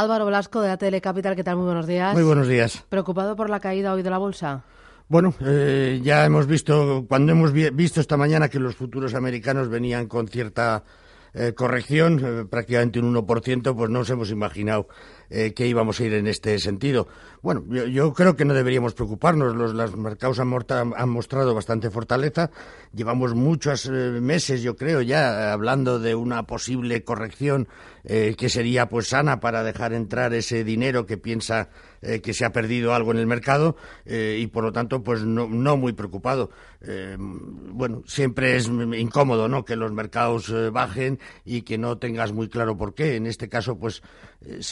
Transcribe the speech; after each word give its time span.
Álvaro 0.00 0.24
Blasco 0.24 0.62
de 0.62 0.70
ATL 0.70 0.98
Capital, 1.02 1.36
¿qué 1.36 1.44
tal? 1.44 1.56
Muy 1.56 1.66
buenos 1.66 1.86
días. 1.86 2.14
Muy 2.14 2.22
buenos 2.22 2.48
días. 2.48 2.82
¿Preocupado 2.88 3.36
por 3.36 3.50
la 3.50 3.60
caída 3.60 3.92
hoy 3.92 4.02
de 4.02 4.08
la 4.08 4.16
bolsa? 4.16 4.64
Bueno, 5.08 5.34
eh, 5.44 6.00
ya 6.02 6.24
hemos 6.24 6.46
visto, 6.46 7.04
cuando 7.06 7.32
hemos 7.32 7.52
visto 7.52 8.00
esta 8.00 8.16
mañana 8.16 8.48
que 8.48 8.58
los 8.58 8.76
futuros 8.76 9.12
americanos 9.14 9.68
venían 9.68 10.06
con 10.06 10.26
cierta 10.26 10.84
eh, 11.34 11.52
corrección, 11.52 12.18
eh, 12.24 12.44
prácticamente 12.48 12.98
un 12.98 13.14
1%, 13.14 13.76
pues 13.76 13.90
no 13.90 13.98
nos 13.98 14.08
hemos 14.08 14.30
imaginado 14.30 14.88
eh, 15.32 15.54
que 15.54 15.64
íbamos 15.64 16.00
a 16.00 16.04
ir 16.04 16.14
en 16.14 16.26
este 16.26 16.58
sentido. 16.58 17.06
Bueno, 17.40 17.64
yo, 17.86 18.12
creo 18.12 18.34
que 18.34 18.44
no 18.44 18.52
deberíamos 18.52 18.94
preocuparnos. 18.94 19.54
Los, 19.54 19.96
mercados 19.96 20.40
han, 20.40 20.48
mostrado 21.08 21.54
bastante 21.54 21.88
fortaleza. 21.88 22.50
Llevamos 22.92 23.34
muchos 23.34 23.88
meses, 23.88 24.60
yo 24.60 24.74
creo, 24.74 25.00
ya 25.00 25.52
hablando 25.52 26.00
de 26.00 26.16
una 26.16 26.42
posible 26.42 27.04
corrección 27.04 27.68
que 28.02 28.48
sería 28.48 28.88
pues 28.88 29.08
sana 29.08 29.40
para 29.40 29.62
dejar 29.62 29.92
entrar 29.92 30.32
ese 30.32 30.64
dinero 30.64 31.06
que 31.06 31.18
piensa 31.18 31.68
que 32.00 32.32
se 32.32 32.46
ha 32.46 32.52
perdido 32.52 32.94
algo 32.94 33.12
en 33.12 33.18
el 33.18 33.26
mercado 33.26 33.76
y 34.06 34.46
por 34.46 34.64
lo 34.64 34.72
tanto 34.72 35.02
pues 35.02 35.22
no, 35.22 35.48
no 35.48 35.76
muy 35.76 35.92
preocupado. 35.92 36.50
bueno, 36.80 38.02
siempre 38.06 38.56
es 38.56 38.68
incómodo, 38.68 39.48
¿no? 39.48 39.64
Que 39.64 39.76
los 39.76 39.92
mercados 39.92 40.52
bajen 40.72 41.18
y 41.44 41.62
que 41.62 41.78
no 41.78 41.98
tengas 41.98 42.32
muy 42.32 42.48
claro 42.48 42.76
por 42.76 42.94
qué. 42.94 43.16
En 43.16 43.26
este 43.26 43.48
caso, 43.48 43.78
pues 43.78 44.02
eh, 44.42 44.62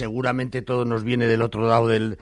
todo 0.49 0.85
nos 0.85 1.05
viene 1.05 1.27
del 1.27 1.43
otro 1.43 1.67
lado 1.67 1.89
del, 1.89 2.19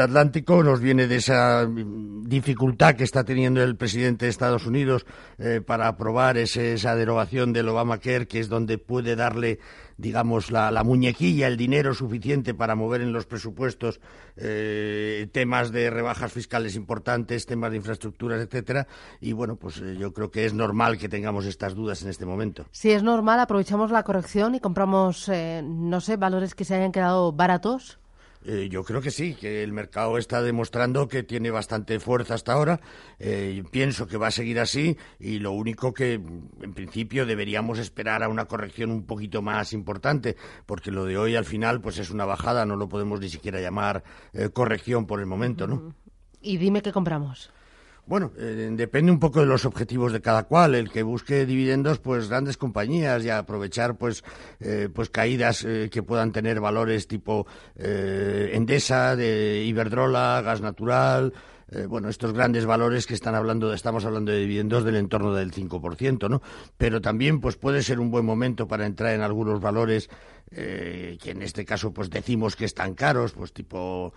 Atlántico, 0.00 0.62
nos 0.62 0.80
viene 0.80 1.06
de 1.06 1.16
esa 1.16 1.66
mm, 1.68 2.24
dificultad 2.24 2.94
que 2.94 3.04
está 3.04 3.24
teniendo 3.24 3.62
el 3.62 3.76
presidente 3.76 4.26
de 4.26 4.30
Estados 4.30 4.66
Unidos 4.66 5.06
eh, 5.38 5.60
para 5.64 5.88
aprobar 5.88 6.38
esa 6.38 6.96
derogación 6.96 7.52
del 7.52 7.68
Obamacare, 7.68 8.26
que 8.26 8.40
es 8.40 8.48
donde 8.48 8.78
puede 8.78 9.16
darle 9.16 9.58
digamos, 9.96 10.50
la, 10.50 10.70
la, 10.70 10.84
muñequilla, 10.84 11.46
el 11.46 11.56
dinero 11.56 11.94
suficiente 11.94 12.54
para 12.54 12.74
mover 12.74 13.00
en 13.00 13.12
los 13.12 13.26
presupuestos 13.26 14.00
eh, 14.36 15.28
temas 15.32 15.72
de 15.72 15.90
rebajas 15.90 16.32
fiscales 16.32 16.76
importantes, 16.76 17.46
temas 17.46 17.70
de 17.70 17.78
infraestructuras, 17.78 18.40
etcétera. 18.40 18.86
Y 19.20 19.32
bueno, 19.32 19.56
pues 19.56 19.80
eh, 19.80 19.96
yo 19.98 20.12
creo 20.12 20.30
que 20.30 20.44
es 20.44 20.54
normal 20.54 20.98
que 20.98 21.08
tengamos 21.08 21.46
estas 21.46 21.74
dudas 21.74 22.02
en 22.02 22.10
este 22.10 22.26
momento. 22.26 22.66
Si 22.70 22.90
es 22.90 23.02
normal, 23.02 23.40
aprovechamos 23.40 23.90
la 23.90 24.02
corrección 24.02 24.54
y 24.54 24.60
compramos, 24.60 25.28
eh, 25.28 25.62
no 25.64 26.00
sé, 26.00 26.16
valores 26.16 26.54
que 26.54 26.64
se 26.64 26.74
hayan 26.74 26.92
quedado 26.92 27.32
baratos. 27.32 27.98
Eh, 28.44 28.68
yo 28.70 28.84
creo 28.84 29.00
que 29.00 29.10
sí, 29.10 29.34
que 29.34 29.62
el 29.62 29.72
mercado 29.72 30.18
está 30.18 30.42
demostrando 30.42 31.08
que 31.08 31.22
tiene 31.22 31.50
bastante 31.50 31.98
fuerza 31.98 32.34
hasta 32.34 32.52
ahora. 32.52 32.80
Eh, 33.18 33.62
pienso 33.70 34.06
que 34.06 34.18
va 34.18 34.26
a 34.26 34.30
seguir 34.30 34.60
así 34.60 34.96
y 35.18 35.38
lo 35.38 35.52
único 35.52 35.94
que, 35.94 36.14
en 36.14 36.74
principio, 36.74 37.24
deberíamos 37.24 37.78
esperar 37.78 38.22
a 38.22 38.28
una 38.28 38.44
corrección 38.44 38.90
un 38.90 39.04
poquito 39.04 39.40
más 39.40 39.72
importante, 39.72 40.36
porque 40.66 40.90
lo 40.90 41.06
de 41.06 41.16
hoy 41.16 41.36
al 41.36 41.46
final 41.46 41.80
pues 41.80 41.98
es 41.98 42.10
una 42.10 42.26
bajada, 42.26 42.66
no 42.66 42.76
lo 42.76 42.88
podemos 42.88 43.20
ni 43.20 43.30
siquiera 43.30 43.60
llamar 43.60 44.04
eh, 44.34 44.50
corrección 44.50 45.06
por 45.06 45.20
el 45.20 45.26
momento, 45.26 45.66
¿no? 45.66 45.94
Y 46.42 46.58
dime 46.58 46.82
qué 46.82 46.92
compramos. 46.92 47.50
Bueno, 48.06 48.32
eh, 48.36 48.68
depende 48.72 49.10
un 49.10 49.18
poco 49.18 49.40
de 49.40 49.46
los 49.46 49.64
objetivos 49.64 50.12
de 50.12 50.20
cada 50.20 50.42
cual. 50.42 50.74
El 50.74 50.90
que 50.90 51.02
busque 51.02 51.46
dividendos, 51.46 52.00
pues 52.00 52.28
grandes 52.28 52.58
compañías 52.58 53.24
y 53.24 53.30
aprovechar, 53.30 53.96
pues, 53.96 54.22
eh, 54.60 54.90
pues 54.94 55.08
caídas 55.08 55.64
eh, 55.64 55.88
que 55.90 56.02
puedan 56.02 56.30
tener 56.30 56.60
valores 56.60 57.08
tipo 57.08 57.46
Endesa, 57.76 59.16
de 59.16 59.64
Iberdrola, 59.64 60.42
gas 60.44 60.60
natural. 60.60 61.32
bueno, 61.88 62.08
estos 62.08 62.32
grandes 62.32 62.66
valores 62.66 63.06
que 63.06 63.14
están 63.14 63.34
hablando, 63.34 63.72
estamos 63.72 64.04
hablando 64.04 64.30
de 64.30 64.38
dividendos 64.38 64.84
del 64.84 64.96
entorno 64.96 65.34
del 65.34 65.50
5%, 65.50 66.28
¿no? 66.28 66.40
Pero 66.76 67.00
también, 67.00 67.40
pues 67.40 67.56
puede 67.56 67.82
ser 67.82 67.98
un 67.98 68.10
buen 68.10 68.24
momento 68.24 68.68
para 68.68 68.86
entrar 68.86 69.12
en 69.14 69.22
algunos 69.22 69.60
valores 69.60 70.08
que 70.54 71.30
en 71.30 71.42
este 71.42 71.64
caso 71.64 71.92
pues 71.92 72.10
decimos 72.10 72.54
que 72.54 72.64
están 72.64 72.94
caros, 72.94 73.32
pues 73.32 73.52
tipo, 73.52 74.14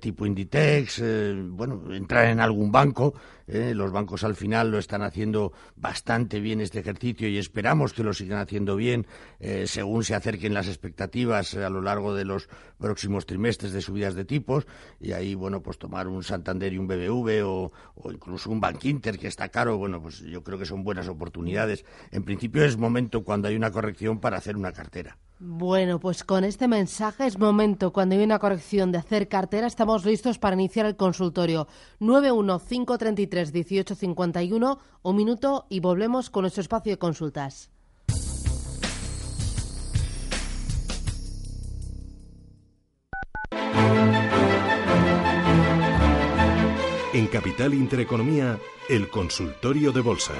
tipo 0.00 0.26
Inditex, 0.26 1.02
bueno, 1.50 1.94
entrar 1.94 2.26
en 2.26 2.40
algún 2.40 2.72
banco 2.72 3.14
¿eh? 3.46 3.74
los 3.74 3.92
bancos 3.92 4.24
al 4.24 4.34
final 4.34 4.70
lo 4.70 4.78
están 4.78 5.02
haciendo 5.02 5.52
bastante 5.76 6.40
bien 6.40 6.60
este 6.60 6.80
ejercicio 6.80 7.28
y 7.28 7.38
esperamos 7.38 7.92
que 7.92 8.02
lo 8.02 8.12
sigan 8.12 8.38
haciendo 8.38 8.76
bien 8.76 9.06
eh, 9.40 9.64
según 9.66 10.04
se 10.04 10.14
acerquen 10.14 10.54
las 10.54 10.68
expectativas 10.68 11.54
a 11.54 11.70
lo 11.70 11.80
largo 11.80 12.14
de 12.14 12.24
los 12.24 12.48
próximos 12.78 13.26
trimestres 13.26 13.72
de 13.72 13.80
subidas 13.80 14.14
de 14.14 14.24
tipos 14.24 14.66
y 15.00 15.12
ahí, 15.12 15.34
bueno, 15.34 15.62
pues 15.62 15.78
tomar 15.78 16.08
un 16.08 16.22
Santander 16.22 16.72
y 16.72 16.78
un 16.78 16.86
BBV 16.86 17.46
o, 17.46 17.72
o 17.94 18.12
incluso 18.12 18.50
un 18.50 18.60
Bank 18.60 18.84
Inter 18.84 19.18
que 19.18 19.28
está 19.28 19.48
caro, 19.48 19.76
bueno, 19.78 20.00
pues 20.00 20.20
yo 20.20 20.42
creo 20.42 20.58
que 20.58 20.66
son 20.66 20.84
buenas 20.84 21.08
oportunidades. 21.08 21.84
En 22.10 22.24
principio 22.24 22.64
es 22.64 22.76
momento 22.76 23.24
cuando 23.24 23.48
hay 23.48 23.56
una 23.56 23.70
corrección 23.70 24.20
para 24.20 24.38
hacer 24.38 24.56
una 24.56 24.72
cartera. 24.72 25.16
Bueno, 25.38 26.00
pues 26.00 26.24
con 26.24 26.44
este 26.44 26.66
mensaje 26.66 27.26
es 27.26 27.38
momento, 27.38 27.92
cuando 27.92 28.14
hay 28.14 28.24
una 28.24 28.38
corrección 28.38 28.90
de 28.90 28.96
hacer 28.96 29.28
cartera, 29.28 29.66
estamos 29.66 30.06
listos 30.06 30.38
para 30.38 30.56
iniciar 30.56 30.86
el 30.86 30.96
consultorio. 30.96 31.68
915331851, 32.00 34.78
un 35.02 35.16
minuto 35.16 35.66
y 35.68 35.80
volvemos 35.80 36.30
con 36.30 36.44
nuestro 36.44 36.62
espacio 36.62 36.92
de 36.92 36.98
consultas. 36.98 37.70
En 47.12 47.26
Capital 47.26 47.74
Intereconomía, 47.74 48.58
el 48.88 49.10
consultorio 49.10 49.92
de 49.92 50.00
bolsa. 50.00 50.32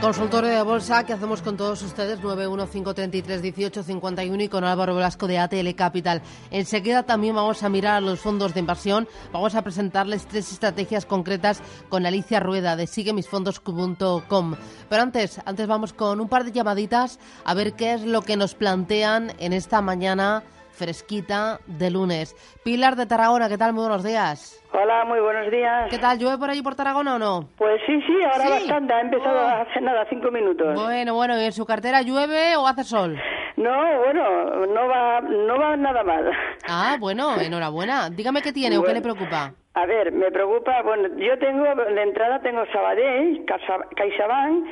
Consultorio 0.00 0.50
de 0.50 0.62
bolsa 0.62 1.04
que 1.04 1.12
hacemos 1.12 1.42
con 1.42 1.56
todos 1.56 1.82
ustedes 1.82 2.20
915331851 2.20 4.44
y 4.44 4.48
con 4.48 4.62
Álvaro 4.62 4.94
Velasco 4.94 5.26
de 5.26 5.38
ATL 5.38 5.74
Capital. 5.74 6.22
Enseguida 6.52 7.02
también 7.02 7.34
vamos 7.34 7.64
a 7.64 7.68
mirar 7.68 7.96
a 7.96 8.00
los 8.00 8.20
fondos 8.20 8.54
de 8.54 8.60
inversión. 8.60 9.08
Vamos 9.32 9.56
a 9.56 9.62
presentarles 9.62 10.26
tres 10.26 10.52
estrategias 10.52 11.04
concretas 11.04 11.60
con 11.88 12.06
Alicia 12.06 12.38
Rueda 12.38 12.76
de 12.76 12.86
siguemisfondos.com. 12.86 14.54
Pero 14.88 15.02
antes, 15.02 15.40
antes 15.44 15.66
vamos 15.66 15.92
con 15.92 16.20
un 16.20 16.28
par 16.28 16.44
de 16.44 16.52
llamaditas 16.52 17.18
a 17.44 17.54
ver 17.54 17.74
qué 17.74 17.94
es 17.94 18.02
lo 18.02 18.22
que 18.22 18.36
nos 18.36 18.54
plantean 18.54 19.32
en 19.38 19.52
esta 19.52 19.82
mañana 19.82 20.44
fresquita 20.70 21.58
de 21.66 21.90
lunes. 21.90 22.36
Pilar 22.62 22.94
de 22.94 23.06
Tarragona, 23.06 23.48
¿qué 23.48 23.58
tal? 23.58 23.72
Muy 23.72 23.82
buenos 23.82 24.04
días. 24.04 24.60
Hola, 24.80 25.04
muy 25.06 25.18
buenos 25.18 25.50
días. 25.50 25.90
¿Qué 25.90 25.98
tal? 25.98 26.18
¿Llueve 26.20 26.38
por 26.38 26.50
allí 26.50 26.62
por 26.62 26.76
Tarragona 26.76 27.16
o 27.16 27.18
no? 27.18 27.48
Pues 27.56 27.80
sí, 27.84 28.00
sí, 28.06 28.14
ahora 28.22 28.50
bastante. 28.50 28.94
Ha 28.94 29.00
empezado 29.00 29.44
oh. 29.44 29.62
hace 29.62 29.80
nada, 29.80 30.06
cinco 30.08 30.30
minutos. 30.30 30.72
Bueno, 30.74 31.14
bueno, 31.14 31.36
¿y 31.40 31.46
en 31.46 31.52
su 31.52 31.66
cartera 31.66 32.02
llueve 32.02 32.54
o 32.56 32.64
hace 32.64 32.84
sol? 32.84 33.18
No, 33.56 33.98
bueno, 34.04 34.66
no 34.66 34.86
va, 34.86 35.20
no 35.20 35.58
va 35.58 35.76
nada 35.76 36.04
mal. 36.04 36.30
Ah, 36.68 36.96
bueno, 37.00 37.40
enhorabuena. 37.40 38.08
Dígame 38.08 38.40
qué 38.40 38.52
tiene 38.52 38.78
o 38.78 38.84
qué 38.84 38.94
le 38.94 39.00
preocupa. 39.00 39.52
A 39.74 39.86
ver, 39.86 40.12
me 40.12 40.30
preocupa, 40.30 40.82
bueno, 40.82 41.08
yo 41.16 41.36
tengo, 41.40 41.64
de 41.64 42.02
entrada 42.02 42.40
tengo 42.40 42.64
Sabadell, 42.72 43.44
CaixaBank 43.96 44.64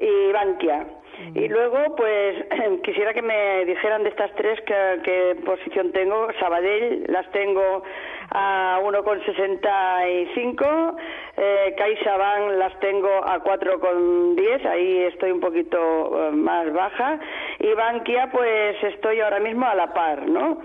y 0.00 0.32
Bankia. 0.32 0.86
Y 1.34 1.48
luego, 1.48 1.96
pues, 1.96 2.44
quisiera 2.84 3.14
que 3.14 3.22
me 3.22 3.64
dijeran 3.64 4.02
de 4.02 4.10
estas 4.10 4.30
tres 4.34 4.60
qué, 4.66 5.36
posición 5.44 5.92
tengo. 5.92 6.28
Sabadell 6.38 7.04
las 7.08 7.30
tengo 7.32 7.82
a 8.38 8.78
1,65, 8.82 10.96
eh, 11.38 11.74
CaixaBank 11.78 12.50
las 12.58 12.78
tengo 12.80 13.08
a 13.08 13.42
4,10, 13.42 14.66
ahí 14.66 15.04
estoy 15.04 15.30
un 15.30 15.40
poquito 15.40 15.78
eh, 15.78 16.32
más 16.32 16.70
baja, 16.70 17.18
y 17.58 17.72
Bankia, 17.72 18.30
pues, 18.30 18.76
estoy 18.84 19.20
ahora 19.20 19.40
mismo 19.40 19.66
a 19.66 19.74
la 19.74 19.94
par, 19.94 20.28
¿no? 20.28 20.58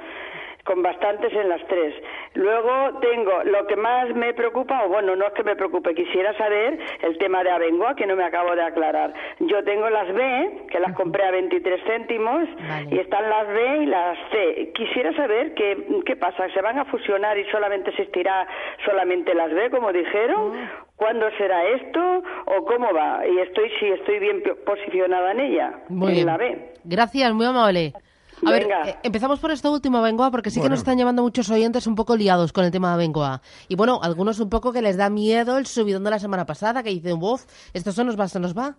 Con 0.66 0.82
bastantes 0.82 1.34
en 1.34 1.50
las 1.50 1.66
tres. 1.68 1.94
Luego 2.34 3.00
tengo 3.00 3.44
lo 3.46 3.68
que 3.68 3.76
más 3.76 4.14
me 4.16 4.34
preocupa, 4.34 4.86
o 4.86 4.90
bueno, 4.90 5.16
no 5.16 5.28
es 5.28 5.34
que 5.34 5.44
me 5.44 5.56
preocupe, 5.56 5.94
quisiera 5.94 6.36
saber 6.38 6.80
el 7.02 7.18
tema 7.18 7.44
de 7.44 7.52
Abengoa, 7.52 7.96
que 7.96 8.06
no 8.06 8.16
me 8.16 8.24
acabo 8.24 8.56
de 8.56 8.64
aclarar. 8.64 9.14
Yo 9.40 9.64
tengo 9.64 9.90
las 9.90 10.14
B, 10.14 10.68
que 10.70 10.80
las 10.80 10.94
compré 10.94 11.26
a 11.26 11.32
23 11.32 11.82
céntimos, 11.86 12.48
y 12.90 13.00
están 13.00 13.30
las 13.30 13.48
B 13.48 13.78
y 13.84 13.86
las 13.86 14.18
C. 14.32 14.72
Quisiera 14.74 15.13
saber 15.16 15.54
qué, 15.56 16.02
qué 16.06 16.16
pasa, 16.16 16.48
¿se 16.54 16.62
van 16.62 16.80
a 16.80 16.86
fusionar 16.86 17.38
y 17.38 17.46
solamente 17.52 17.90
existirá 17.90 18.48
solamente 18.86 19.34
las 19.34 19.52
B, 19.54 19.69
como 19.69 19.92
dijeron? 19.92 20.40
Oh. 20.40 20.92
¿Cuándo 20.96 21.25
será 21.38 21.68
esto 21.68 22.24
o 22.46 22.66
cómo 22.66 22.94
va? 22.94 23.25
Y 23.25 23.40
estoy 23.40 23.72
si 23.80 23.88
estoy 23.88 24.19
bien 24.19 24.44
posicionada 24.64 25.31
en 25.31 25.40
ella, 25.40 25.74
en 25.90 26.25
la 26.28 26.38
B. 26.38 26.74
Gracias, 26.84 27.34
muy 27.34 27.48
amable. 27.48 27.94
A 28.46 28.52
ver, 28.52 28.64
eh, 28.64 28.98
empezamos 29.04 29.40
por 29.40 29.52
esto 29.52 29.72
último, 29.72 30.02
Bengoa, 30.02 30.32
porque 30.32 30.50
sí 30.50 30.62
que 30.62 30.70
nos 30.70 30.80
están 30.80 30.98
llevando 30.98 31.22
muchos 31.22 31.50
oyentes 31.50 31.88
un 31.88 31.96
poco 31.96 32.16
liados 32.16 32.52
con 32.54 32.66
el 32.66 32.72
tema 32.72 32.92
de 32.92 32.98
Bengoa. 32.98 33.42
Y 33.68 33.76
bueno, 33.76 34.00
algunos 34.02 34.40
un 34.40 34.50
poco 34.50 34.72
que 34.74 34.82
les 34.82 34.98
da 34.98 35.10
miedo 35.10 35.58
el 35.58 35.68
subidón 35.68 36.04
de 36.04 36.10
la 36.10 36.20
semana 36.20 36.46
pasada, 36.46 36.84
que 36.84 36.90
dicen, 36.90 37.18
uff, 37.22 37.46
esto 37.74 37.92
se 37.92 38.04
nos 38.04 38.20
va, 38.20 38.28
se 38.28 38.40
nos 38.40 38.58
va. 38.58 38.78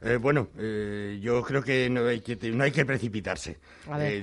Eh, 0.00 0.16
bueno, 0.16 0.48
eh, 0.56 1.18
yo 1.20 1.42
creo 1.42 1.62
que 1.62 1.90
no 1.90 2.06
hay 2.06 2.20
que, 2.20 2.36
no 2.52 2.62
hay 2.62 2.70
que 2.70 2.84
precipitarse. 2.84 3.58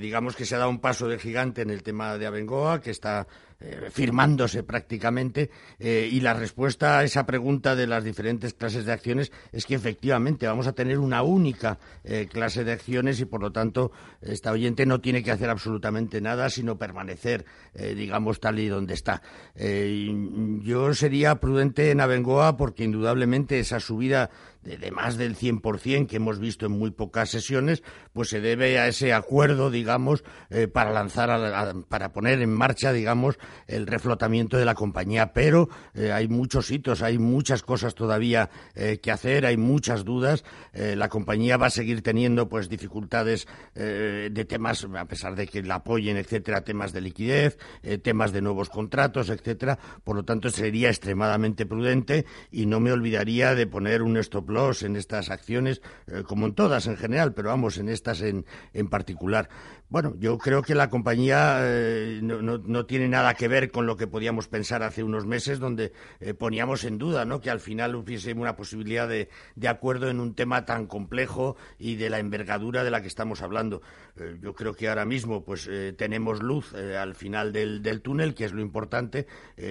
digamos 0.00 0.34
que 0.34 0.46
se 0.46 0.54
ha 0.54 0.58
dado 0.58 0.70
un 0.70 0.80
paso 0.80 1.06
de 1.06 1.18
gigante 1.18 1.62
en 1.62 1.70
el 1.70 1.82
tema 1.82 2.16
de 2.16 2.26
Abengoa, 2.26 2.80
que 2.80 2.90
está 2.90 3.26
eh, 3.58 3.88
firmándose 3.90 4.62
prácticamente 4.64 5.48
eh, 5.78 6.10
y 6.12 6.20
la 6.20 6.34
respuesta 6.34 6.98
a 6.98 7.04
esa 7.04 7.24
pregunta 7.24 7.74
de 7.74 7.86
las 7.86 8.04
diferentes 8.04 8.52
clases 8.52 8.84
de 8.84 8.92
acciones 8.92 9.32
es 9.50 9.64
que 9.64 9.74
efectivamente 9.74 10.46
vamos 10.46 10.66
a 10.66 10.74
tener 10.74 10.98
una 10.98 11.22
única 11.22 11.78
eh, 12.04 12.28
clase 12.30 12.64
de 12.64 12.72
acciones 12.72 13.18
y 13.18 13.24
por 13.24 13.40
lo 13.40 13.52
tanto 13.52 13.92
esta 14.20 14.52
oyente 14.52 14.84
no 14.84 15.00
tiene 15.00 15.22
que 15.22 15.30
hacer 15.30 15.48
absolutamente 15.48 16.20
nada 16.20 16.50
sino 16.50 16.76
permanecer 16.76 17.46
digamos 17.74 18.40
tal 18.40 18.58
y 18.58 18.68
donde 18.68 18.94
está. 18.94 19.20
Yo 19.54 20.94
sería 20.94 21.36
prudente 21.36 21.90
en 21.90 22.00
Abengoa 22.00 22.56
porque 22.56 22.84
indudablemente 22.84 23.58
esa 23.58 23.80
subida 23.80 24.30
de, 24.62 24.90
más 24.90 25.18
del 25.18 25.36
100% 25.36 26.06
que 26.06 26.16
hemos 26.16 26.38
visto 26.38 26.64
en 26.64 26.72
muy 26.72 26.90
pocas 26.90 27.28
sesiones, 27.28 27.82
pues 28.14 28.30
se 28.30 28.40
debe 28.40 28.78
a 28.78 28.88
ese 28.88 29.12
acuerdo, 29.12 29.70
digamos, 29.70 30.24
para 30.72 30.90
lanzar, 30.90 31.74
para 31.88 32.12
poner 32.14 32.40
en 32.40 32.52
marcha, 32.52 32.92
digamos, 32.92 33.38
el 33.66 33.86
reflotamiento 33.86 34.56
de 34.56 34.64
la 34.64 34.74
compañía. 34.74 35.32
Pero 35.32 35.68
eh, 35.94 36.12
hay 36.12 36.28
muchos 36.28 36.70
hitos, 36.70 37.02
hay 37.02 37.18
muchas 37.18 37.62
cosas 37.62 37.94
todavía 37.94 38.48
eh, 38.74 38.98
que 39.02 39.10
hacer, 39.10 39.46
hay 39.46 39.56
muchas 39.56 40.04
dudas. 40.04 40.44
la 40.72 41.08
compañía 41.08 41.56
va 41.56 41.66
a 41.66 41.70
seguir 41.70 42.02
teniendo, 42.02 42.48
pues, 42.48 42.68
dificultades 42.68 43.46
de 43.74 44.44
temas, 44.48 44.86
a 44.96 45.04
pesar 45.06 45.34
de 45.34 45.46
que 45.46 45.62
la 45.62 45.76
apoyen, 45.76 46.16
etcétera, 46.16 46.62
temas 46.62 46.92
de 46.92 47.00
liquidez, 47.00 47.58
temas 48.02 48.32
de 48.32 48.42
nuevos 48.42 48.68
contratos, 48.68 49.30
etcétera. 49.30 49.78
Por 50.04 50.16
lo 50.16 50.24
tanto, 50.24 50.50
sería 50.50 50.88
extremadamente 50.88 51.66
prudente 51.66 52.26
y 52.50 52.66
no 52.66 52.80
me 52.80 52.92
olvidaría 52.92 53.54
de 53.54 53.66
poner 53.66 54.02
un 54.02 54.16
stop 54.18 54.46
en 54.82 54.96
estas 54.96 55.30
acciones, 55.30 55.82
eh, 56.06 56.22
como 56.26 56.46
en 56.46 56.54
todas 56.54 56.86
en 56.86 56.96
general, 56.96 57.34
pero 57.34 57.48
vamos, 57.48 57.78
en 57.78 57.88
estas 57.88 58.20
en, 58.22 58.46
en 58.72 58.88
particular. 58.88 59.48
Bueno, 59.88 60.14
yo 60.18 60.36
creo 60.36 60.62
que 60.62 60.74
la 60.74 60.90
compañía 60.90 61.58
eh, 61.60 62.18
no, 62.20 62.42
no, 62.42 62.86
tiene 62.86 63.06
nada 63.06 63.34
que 63.34 63.46
ver 63.46 63.70
con 63.70 63.86
lo 63.86 63.96
que 63.96 64.08
podíamos 64.08 64.48
pensar 64.48 64.82
hace 64.82 65.04
unos 65.04 65.26
meses, 65.26 65.60
donde 65.60 65.92
eh, 66.18 66.34
poníamos 66.34 66.82
en 66.82 66.98
duda 66.98 67.24
¿no? 67.24 67.40
que 67.40 67.50
al 67.50 67.60
final 67.60 67.94
hubiese 67.94 68.32
una 68.32 68.56
posibilidad 68.56 69.08
de, 69.08 69.28
de, 69.54 69.68
acuerdo 69.68 70.10
en 70.10 70.18
un 70.18 70.34
tema 70.34 70.64
tan 70.64 70.86
complejo 70.86 71.56
y 71.78 71.94
de 71.94 72.10
la 72.10 72.18
envergadura 72.18 72.82
de 72.82 72.90
la 72.90 73.00
que 73.00 73.06
estamos 73.06 73.42
hablando. 73.42 73.80
Eh, 74.16 74.36
yo 74.42 74.54
creo 74.54 74.74
que 74.74 74.88
ahora 74.88 75.04
mismo 75.04 75.44
pues 75.44 75.70
tenemos 75.96 76.42
luz 76.42 76.74
al 76.74 77.14
final 77.14 77.52
del, 77.52 77.80
del, 77.80 78.00
túnel, 78.00 78.34
que 78.34 78.44
es 78.44 78.52
lo 78.52 78.62
importante, 78.62 79.26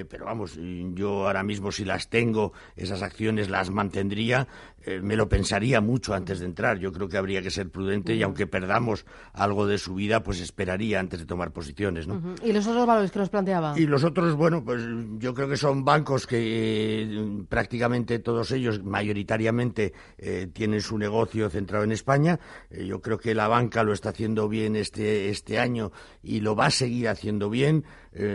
pero 0.10 0.26
vamos, 0.26 0.58
yo 0.94 1.28
ahora 1.28 1.44
mismo 1.44 1.72
si 1.72 1.84
las 1.84 2.10
tengo, 2.10 2.54
esas 2.76 3.02
acciones 3.02 3.50
las 3.50 3.70
mantendría, 3.70 4.48
me 5.02 5.16
lo 5.16 5.28
pensaría 5.28 5.82
mucho 5.82 6.14
antes 6.14 6.40
de 6.40 6.46
entrar. 6.46 6.78
Yo 6.80 6.92
creo 6.92 7.08
que 7.08 7.18
habría 7.18 7.42
que 7.42 7.50
ser 7.50 7.70
prudente 7.70 8.16
y 8.16 8.24
aunque 8.24 8.48
perdamos 8.48 9.06
algo 9.34 9.68
de 9.68 9.78
su 9.78 9.96
pues 10.24 10.40
esperaría 10.42 11.00
antes 11.00 11.20
de 11.20 11.26
tomar 11.26 11.52
posiciones. 11.52 12.08
¿no? 12.08 12.22
¿Y 12.44 12.52
los 12.52 12.68
otros 12.68 12.86
valores 12.86 13.12
que 13.12 13.20
nos 13.20 13.30
planteaba? 13.30 13.78
Y 13.78 13.86
los 13.88 14.04
otros, 14.04 14.36
bueno, 14.36 14.64
pues 14.64 14.82
yo 15.18 15.34
creo 15.34 15.48
que 15.50 15.58
son 15.58 15.84
bancos 15.84 16.28
que 16.28 16.38
eh, 16.40 17.44
prácticamente 17.48 18.20
todos 18.20 18.52
ellos, 18.52 18.84
mayoritariamente, 18.84 19.94
eh, 20.18 20.48
tienen 20.52 20.82
su 20.82 20.98
negocio 20.98 21.50
centrado 21.50 21.84
en 21.84 21.92
España. 21.92 22.40
Eh, 22.70 22.86
yo 22.86 23.02
creo 23.02 23.18
que 23.18 23.36
la 23.36 23.48
banca 23.48 23.84
lo 23.84 23.94
está 23.94 24.10
haciendo 24.10 24.48
bien 24.48 24.76
este, 24.76 25.30
este 25.30 25.60
año 25.60 25.92
y 26.24 26.40
lo 26.40 26.56
va 26.56 26.68
a 26.68 26.72
seguir 26.72 27.10
haciendo 27.10 27.50
bien. 27.50 27.86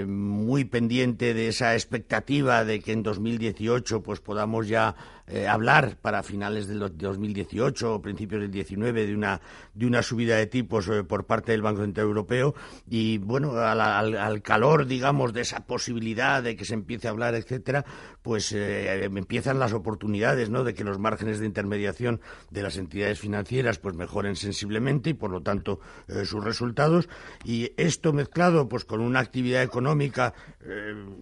Muy 0.06 0.64
pendiente 0.64 1.32
de 1.32 1.48
esa 1.48 1.74
expectativa 1.74 2.64
de 2.64 2.80
que 2.80 2.92
en 2.92 3.02
2018 3.02 4.02
pues 4.02 4.20
podamos 4.20 4.68
ya 4.68 4.94
eh, 5.32 5.46
hablar 5.46 5.96
para 6.02 6.24
finales 6.24 6.66
del 6.66 6.80
2018 6.80 7.94
o 7.94 8.02
principios 8.02 8.40
del 8.40 8.50
19 8.50 9.06
de 9.06 9.14
una, 9.14 9.40
de 9.74 9.86
una 9.86 10.02
subida 10.02 10.34
de 10.34 10.48
tipos 10.48 10.88
eh, 10.88 11.04
por 11.04 11.24
parte 11.24 11.52
del 11.52 11.62
Banco 11.62 11.82
Central 11.82 12.08
Europeo 12.08 12.52
y 12.88 13.18
bueno, 13.18 13.52
al, 13.52 13.80
al, 13.80 14.42
calor, 14.42 14.86
digamos, 14.86 15.32
de 15.32 15.42
esa 15.42 15.60
posibilidad 15.66 16.42
de 16.42 16.56
que 16.56 16.64
se 16.64 16.74
empiece 16.74 17.06
a 17.06 17.12
hablar, 17.12 17.36
etcétera, 17.36 17.84
pues 18.22 18.50
eh, 18.50 19.04
empiezan 19.04 19.60
las 19.60 19.72
oportunidades, 19.72 20.50
¿no?, 20.50 20.64
de 20.64 20.74
que 20.74 20.82
los 20.82 20.98
márgenes 20.98 21.38
de 21.38 21.46
intermediación 21.46 22.20
de 22.50 22.62
las 22.62 22.76
entidades 22.76 23.20
financieras 23.20 23.78
pues 23.78 23.94
mejoren 23.94 24.34
sensiblemente 24.34 25.10
y 25.10 25.14
por 25.14 25.30
lo 25.30 25.42
tanto 25.42 25.78
sus 26.24 26.42
resultados 26.42 27.08
y 27.44 27.72
esto 27.76 28.12
mezclado 28.12 28.68
pues 28.68 28.84
con 28.84 29.00
una 29.00 29.20
actividad 29.20 29.62
económica 29.70 30.34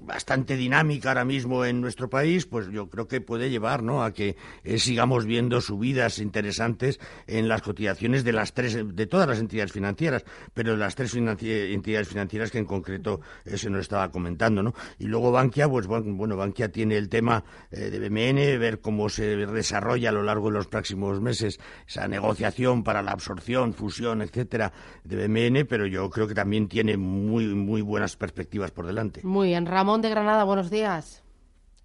bastante 0.04 0.56
dinámica 0.56 1.10
ahora 1.10 1.24
mismo 1.24 1.64
en 1.64 1.80
nuestro 1.80 2.10
país, 2.10 2.46
pues 2.46 2.68
yo 2.70 2.88
creo 2.88 3.06
que 3.06 3.20
puede 3.20 3.50
llevar, 3.50 3.82
¿no? 3.82 4.02
a 4.02 4.12
que 4.12 4.36
eh, 4.64 4.78
sigamos 4.78 5.26
viendo 5.26 5.60
subidas 5.60 6.18
interesantes 6.18 6.98
en 7.26 7.46
las 7.46 7.62
cotizaciones 7.62 8.24
de 8.24 8.32
las 8.32 8.52
tres, 8.52 8.78
de 8.84 9.06
todas 9.06 9.28
las 9.28 9.38
entidades 9.38 9.72
financieras, 9.72 10.24
pero 10.54 10.76
las 10.76 10.94
tres 10.94 11.14
entidades 11.14 12.08
financieras 12.08 12.50
que 12.50 12.58
en 12.58 12.64
concreto 12.64 13.20
eh, 13.44 13.56
se 13.56 13.70
nos 13.70 13.82
estaba 13.82 14.10
comentando, 14.10 14.62
¿no? 14.62 14.74
Y 14.98 15.06
luego 15.06 15.30
Bankia, 15.30 15.68
pues 15.68 15.86
bueno, 15.86 16.36
Bankia 16.36 16.72
tiene 16.72 16.96
el 16.96 17.08
tema 17.08 17.44
eh, 17.70 17.90
de 17.90 17.98
BMN, 18.00 18.58
ver 18.58 18.80
cómo 18.80 19.08
se 19.08 19.36
desarrolla 19.36 20.08
a 20.08 20.12
lo 20.12 20.22
largo 20.22 20.48
de 20.48 20.54
los 20.54 20.66
próximos 20.66 21.20
meses 21.20 21.60
esa 21.86 22.08
negociación 22.08 22.82
para 22.82 23.02
la 23.02 23.12
absorción, 23.12 23.72
fusión, 23.72 24.22
etcétera, 24.22 24.72
de 25.04 25.28
BMN, 25.28 25.66
pero 25.66 25.86
yo 25.86 26.10
creo 26.10 26.26
que 26.26 26.34
también 26.34 26.68
tiene 26.68 26.96
muy, 26.96 27.46
muy 27.54 27.82
buenas 27.82 28.16
perspectivas 28.16 28.37
por 28.74 28.86
delante. 28.86 29.20
Muy 29.24 29.48
bien. 29.48 29.66
Ramón 29.66 30.02
de 30.02 30.10
Granada, 30.10 30.44
buenos 30.44 30.70
días. 30.70 31.24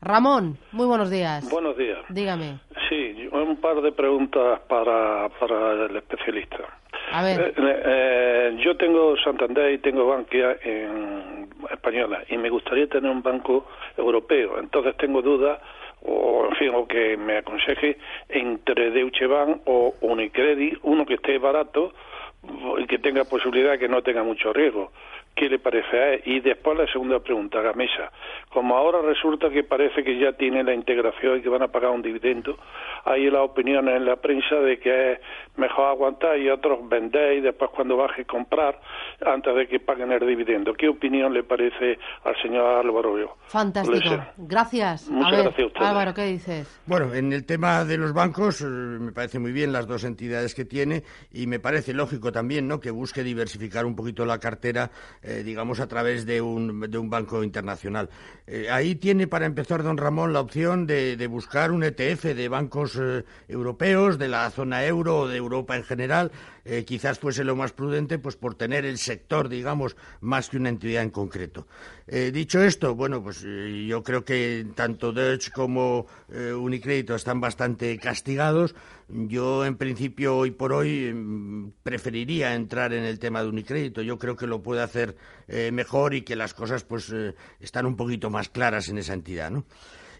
Ramón, 0.02 0.58
muy 0.74 0.86
buenos 0.86 1.10
días. 1.10 1.50
Buenos 1.50 1.78
días. 1.78 2.00
Dígame. 2.10 2.60
Sí, 2.90 3.30
un 3.32 3.58
par 3.58 3.82
de 3.82 3.92
preguntas 3.92 4.60
para, 4.68 5.30
para 5.40 5.86
el 5.86 5.96
especialista. 5.96 6.58
A 7.12 7.24
ver. 7.24 7.54
Eh, 7.56 7.82
eh, 7.86 8.58
yo 8.64 8.76
tengo 8.76 9.16
Santander 9.18 9.72
y 9.74 9.78
tengo 9.78 10.08
Bankia 10.08 10.58
en 10.62 11.50
española 11.72 12.24
y 12.30 12.38
me 12.38 12.50
gustaría 12.50 12.88
tener 12.88 13.10
un 13.10 13.22
banco 13.22 13.66
europeo. 13.98 14.60
Entonces 14.60 14.96
tengo 14.98 15.22
dudas 15.22 15.60
o 16.02 16.48
en 16.50 16.56
fin, 16.58 16.72
o 16.74 16.86
que 16.86 17.16
me 17.16 17.38
aconseje 17.38 17.98
entre 18.30 18.92
Deutsche 18.92 19.26
Bank 19.26 19.62
o 19.66 19.96
Unicredit, 20.02 20.80
uno 20.84 21.06
que 21.06 21.14
esté 21.14 21.38
barato 21.38 21.94
y 22.80 22.86
que 22.88 22.98
tenga 23.00 23.24
posibilidad 23.24 23.78
que 23.78 23.88
no 23.88 24.02
tenga 24.02 24.24
mucho 24.24 24.52
riesgo 24.52 24.92
qué 25.36 25.50
le 25.50 25.60
parece 25.60 25.98
a 25.98 26.14
él. 26.14 26.22
Y 26.26 26.40
después 26.42 26.78
la 26.78 26.88
segunda 26.88 27.20
pregunta, 27.20 27.62
Gamesa. 27.62 28.12
Como 28.50 28.78
ahora 28.78 29.02
resulta 29.02 29.50
que 29.50 29.64
parece 29.64 30.04
que 30.04 30.20
ya 30.20 30.34
tiene 30.34 30.64
la 30.64 30.74
integración 30.74 31.40
y 31.40 31.42
que 31.42 31.50
van 31.50 31.64
a 31.64 31.70
pagar 31.70 31.92
un 31.92 32.02
dividendo, 32.02 32.58
hay 33.06 33.30
las 33.30 33.42
opiniones 33.42 33.96
en 33.96 34.06
la 34.06 34.18
prensa 34.18 34.56
de 34.56 34.80
que 34.80 35.14
es 35.14 35.20
mejor 35.58 35.88
aguantar 35.88 36.38
y 36.38 36.50
otros 36.50 36.88
vender 36.88 37.38
y 37.38 37.42
después 37.42 37.72
cuando 37.72 37.98
baje 37.98 38.26
comprar 38.26 38.80
antes 39.26 39.56
de 39.56 39.68
que 39.68 39.80
paguen 39.80 40.12
el 40.12 40.26
dividendo. 40.26 40.74
¿Qué 40.74 40.88
opinión 40.88 41.34
le 41.34 41.44
parece 41.44 41.98
al 42.24 42.40
señor 42.42 42.86
Álvaro? 42.86 43.14
Fantástico. 43.48 44.24
Gracias. 44.38 45.10
Muchas 45.10 45.44
gracias 45.44 45.60
a 45.60 45.66
usted. 45.66 45.82
Álvaro, 45.82 46.14
¿qué 46.14 46.26
dices? 46.26 46.82
Bueno, 46.86 47.14
en 47.14 47.34
el 47.34 47.46
tema 47.46 47.84
de 47.86 47.98
los 47.98 48.14
bancos 48.14 48.62
eh, 48.62 48.66
me 48.66 49.12
parece 49.12 49.40
muy 49.40 49.52
bien 49.52 49.72
las 49.72 49.88
dos 49.88 50.04
entidades 50.04 50.56
que 50.56 50.66
tiene 50.66 51.04
y 51.32 51.48
me 51.48 51.60
parece 51.60 51.94
lógico 51.94 52.32
también 52.34 52.68
¿no? 52.68 52.82
que 52.82 52.92
busque 52.92 53.24
diversificar 53.24 53.86
un 53.86 53.96
poquito 53.96 54.26
la 54.26 54.40
cartera 54.40 54.92
eh, 55.22 55.44
digamos, 55.44 55.80
a 55.80 55.88
través 55.88 56.26
de 56.26 56.42
un, 56.42 56.82
de 56.82 56.98
un 56.98 57.10
banco 57.10 57.44
internacional. 57.44 58.10
Eh, 58.46 58.68
ahí 58.70 58.96
tiene, 58.96 59.28
para 59.28 59.46
empezar, 59.46 59.84
don 59.84 59.98
Ramón, 59.98 60.34
la 60.34 60.42
opción 60.42 60.86
de, 60.86 61.16
de 61.16 61.28
buscar 61.28 61.72
un 61.72 61.84
ETF 61.84 62.24
de 62.36 62.50
bancos 62.50 62.98
eh, 63.00 63.24
europeos, 63.48 64.18
de 64.18 64.28
la 64.28 64.50
zona 64.50 64.86
euro 64.86 65.20
o 65.20 65.28
de 65.28 65.38
Europa 65.38 65.76
en 65.76 65.84
general. 65.84 66.32
quizás 66.86 67.20
fuese 67.20 67.44
lo 67.44 67.58
más 67.58 67.74
prudente, 67.74 68.20
pues 68.20 68.38
por 68.38 68.56
tener 68.56 68.86
el 68.86 68.98
sector, 68.98 69.50
digamos, 69.50 69.98
más 70.22 70.50
que 70.50 70.56
una 70.56 70.70
entidad 70.70 71.04
en 71.04 71.10
concreto. 71.10 71.68
dicho 72.08 72.64
esto, 72.64 72.96
bueno, 72.96 73.22
pues 73.22 73.42
yo 73.42 74.02
creo 74.02 74.24
que 74.24 74.66
tanto 74.74 75.12
Deutsche 75.12 75.52
como 75.52 76.08
Unicrédito 76.30 77.16
están 77.16 77.42
bastante 77.42 77.98
castigados. 78.00 78.76
Yo, 79.10 79.66
en 79.66 79.78
principio, 79.78 80.38
hoy 80.38 80.52
por 80.52 80.74
hoy, 80.74 81.14
mm, 81.14 81.74
preferiría 81.84 82.56
entrar 82.56 82.94
en 82.94 83.04
el 83.04 83.20
tema 83.20 83.42
de 83.42 83.50
Unicrédito. 83.50 84.02
Yo 84.02 84.18
creo 84.18 84.36
que 84.36 84.48
lo 84.48 84.64
puede 84.64 84.82
hacer 84.82 85.16
eh, 85.48 85.72
mejor 85.72 86.14
y 86.14 86.22
que 86.22 86.36
las 86.36 86.54
cosas 86.54 86.84
pues 86.84 87.12
eh, 87.14 87.36
están 87.60 87.86
un 87.86 87.96
poquito 87.96 88.30
más 88.30 88.50
claras 88.50 88.90
en 88.90 88.98
esa 88.98 89.14
entidad, 89.14 89.52
¿no? 89.52 89.66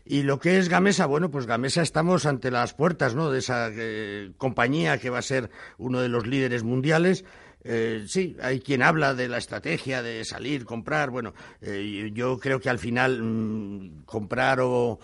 Y 0.06 0.24
lo 0.24 0.38
que 0.38 0.58
es 0.58 0.68
Gamesa, 0.68 1.06
bueno, 1.06 1.32
pues 1.32 1.46
Gamesa 1.46 1.82
estamos 1.82 2.26
ante 2.26 2.52
las 2.52 2.74
puertas, 2.74 3.16
¿no? 3.16 3.32
De 3.32 3.40
esa 3.40 3.70
eh, 3.72 4.32
compañía 4.38 4.98
que 4.98 5.10
va 5.10 5.20
a 5.20 5.22
ser 5.22 5.50
uno 5.78 6.02
de 6.02 6.10
los 6.10 6.28
líderes 6.28 6.64
mundiales 6.64 7.24
eh, 7.64 8.06
sí, 8.08 8.36
hay 8.42 8.60
quien 8.60 8.82
habla 8.82 9.14
de 9.14 9.28
la 9.28 9.38
estrategia 9.38 10.02
de 10.02 10.26
salir, 10.26 10.66
comprar. 10.66 11.10
Bueno, 11.10 11.34
eh, 11.62 12.12
yo 12.14 12.38
creo 12.40 12.60
que 12.60 12.70
al 12.70 12.80
final 12.80 13.22
mm, 13.22 14.04
comprar 14.06 14.60
o, 14.62 15.00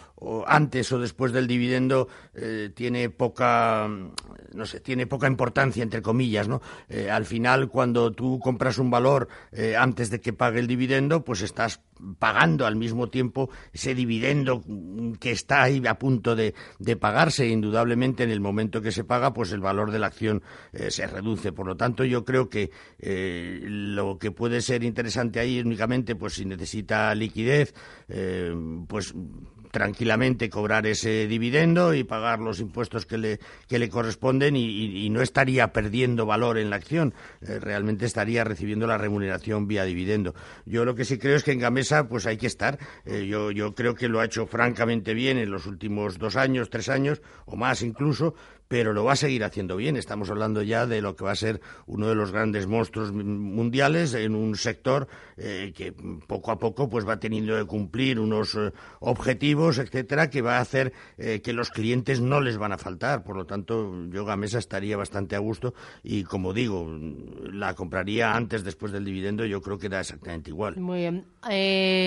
antes 0.45 0.91
o 0.91 0.99
después 0.99 1.31
del 1.31 1.47
dividendo 1.47 2.07
eh, 2.33 2.71
tiene 2.75 3.09
poca, 3.09 3.87
mm, 3.87 4.11
no 4.53 4.65
sé, 4.65 4.79
tiene 4.81 5.07
poca 5.07 5.27
importancia 5.27 5.83
entre 5.83 6.01
comillas, 6.01 6.47
¿no? 6.47 6.61
al 7.11 7.25
final, 7.25 7.69
cuando 7.69 8.11
tú 8.11 8.39
compras 8.39 8.77
un 8.77 8.89
valor 8.89 9.27
antes 9.77 10.09
de 10.09 10.19
que 10.19 10.33
pague 10.33 10.59
el 10.59 10.67
dividendo, 10.67 11.23
pues 11.23 11.41
estás 11.41 11.81
pagando 12.18 12.65
al 12.65 12.75
mismo 12.75 13.10
tiempo 13.10 13.50
ese 13.74 13.96
dividendo 13.96 14.63
que 15.20 15.32
está 15.32 15.63
ahí 15.63 15.82
a 15.88 15.98
punto 15.98 16.36
de, 16.36 16.53
pagarse. 17.00 17.48
Indudablemente, 17.48 18.24
en 18.24 18.32
el 18.32 18.39
momento 18.39 18.82
que 18.82 18.91
se 18.91 19.03
paga, 19.03 19.34
pues 19.34 19.51
el 19.51 19.60
valor 19.60 19.91
de 19.91 20.00
la 20.00 20.08
acción 20.08 20.41
eh, 20.74 20.91
se 20.91 21.08
reduce. 21.08 21.51
Por 21.51 21.68
lo 21.68 21.75
tanto, 21.75 22.03
yo 22.03 22.25
creo 22.25 22.50
que 22.50 22.72
eh, 23.00 23.60
lo 23.63 24.18
que 24.18 24.32
puede 24.32 24.62
ser 24.62 24.84
interesante 24.84 25.39
ahí 25.39 25.60
únicamente, 25.60 26.15
pues 26.15 26.34
si 26.34 26.46
necesita 26.46 27.13
liquidez, 27.15 27.74
eh, 28.08 28.53
pues 28.88 29.13
tranquilamente 29.71 30.49
cobrar 30.49 30.88
ese 30.88 31.27
dividendo 31.27 31.93
y 31.93 32.03
pagar 32.03 32.39
los 32.39 32.59
impuestos 32.59 33.05
que 33.05 33.17
le, 33.17 33.39
que 33.67 33.79
le 33.79 33.89
corresponden 33.89 34.55
y, 34.55 35.09
no 35.09 35.21
estaría 35.21 35.73
perdiendo 35.73 36.25
valor 36.25 36.57
en 36.57 36.69
la 36.69 36.75
acción, 36.75 37.13
eh, 37.41 37.59
realmente 37.59 38.05
estaría 38.05 38.43
recibiendo 38.43 38.85
la 38.85 38.97
remuneración 38.97 39.67
vía 39.67 39.83
dividendo. 39.83 40.35
Yo 40.65 40.85
lo 40.85 40.93
que 40.93 41.05
sí 41.05 41.17
creo 41.17 41.35
es 41.35 41.43
que 41.43 41.51
en 41.51 41.59
Gamesa 41.59 42.07
pues 42.07 42.27
hay 42.27 42.38
que 42.38 42.47
estar. 42.47 42.77
Eh, 43.05 43.25
yo, 43.25 43.49
yo 43.51 43.73
creo 43.73 43.95
que 43.95 44.07
lo 44.07 44.19
ha 44.19 44.25
hecho 44.25 44.45
francamente 44.45 45.13
bien 45.13 45.38
en 45.38 45.49
los 45.49 45.65
últimos 45.65 46.19
dos 46.19 46.35
años, 46.35 46.69
tres 46.69 46.89
años 46.89 47.21
o 47.45 47.55
más 47.55 47.81
incluso, 47.81 48.35
pero 48.69 48.93
lo 48.93 49.03
va 49.03 49.13
a 49.13 49.15
seguir 49.17 49.43
haciendo 49.43 49.75
bien. 49.75 49.97
Estamos 49.97 50.29
hablando 50.29 50.61
ya 50.61 50.85
de 50.85 51.01
lo 51.01 51.15
que 51.15 51.25
va 51.25 51.31
a 51.31 51.35
ser 51.35 51.59
uno 51.88 52.07
de 52.07 52.13
los 52.13 52.31
grandes 52.31 52.67
monstruos 52.67 53.11
mundiales 53.11 54.13
en 54.13 54.35
un 54.35 54.55
sector 54.55 55.07
eh, 55.38 55.73
que 55.75 55.91
poco 56.27 56.51
a 56.51 56.59
poco 56.59 56.88
pues 56.88 57.05
va 57.05 57.19
teniendo 57.19 57.57
que 57.57 57.65
cumplir 57.65 58.19
unos 58.19 58.53
eh, 58.53 58.71
objetivos, 58.99 59.79
etcétera, 59.79 60.29
que 60.29 60.43
va 60.43 60.57
a 60.57 60.61
hacer 60.61 60.93
eh, 61.17 61.41
que 61.41 61.51
los 61.51 61.71
clientes 61.71 62.21
no 62.21 62.41
les 62.41 62.59
van 62.59 62.71
a 62.71 62.77
faltar. 62.77 63.23
Por 63.23 63.38
lo 63.38 63.45
tanto, 63.47 63.91
yo 64.09 64.23
Gamesa 64.23 64.59
estaría 64.59 64.95
bastante 64.95 65.35
a 65.35 65.39
gusto 65.39 65.73
y, 66.03 66.23
como 66.23 66.53
digo, 66.53 66.88
la 67.51 67.73
compraría 67.73 68.35
antes, 68.35 68.63
después 68.63 68.91
del 68.91 69.03
dividendo. 69.03 69.45
Yo 69.45 69.63
creo 69.63 69.79
que 69.79 69.89
da 69.89 70.01
exactamente 70.01 70.51
igual. 70.51 70.77
Muy 70.77 70.99
bien. 70.99 71.25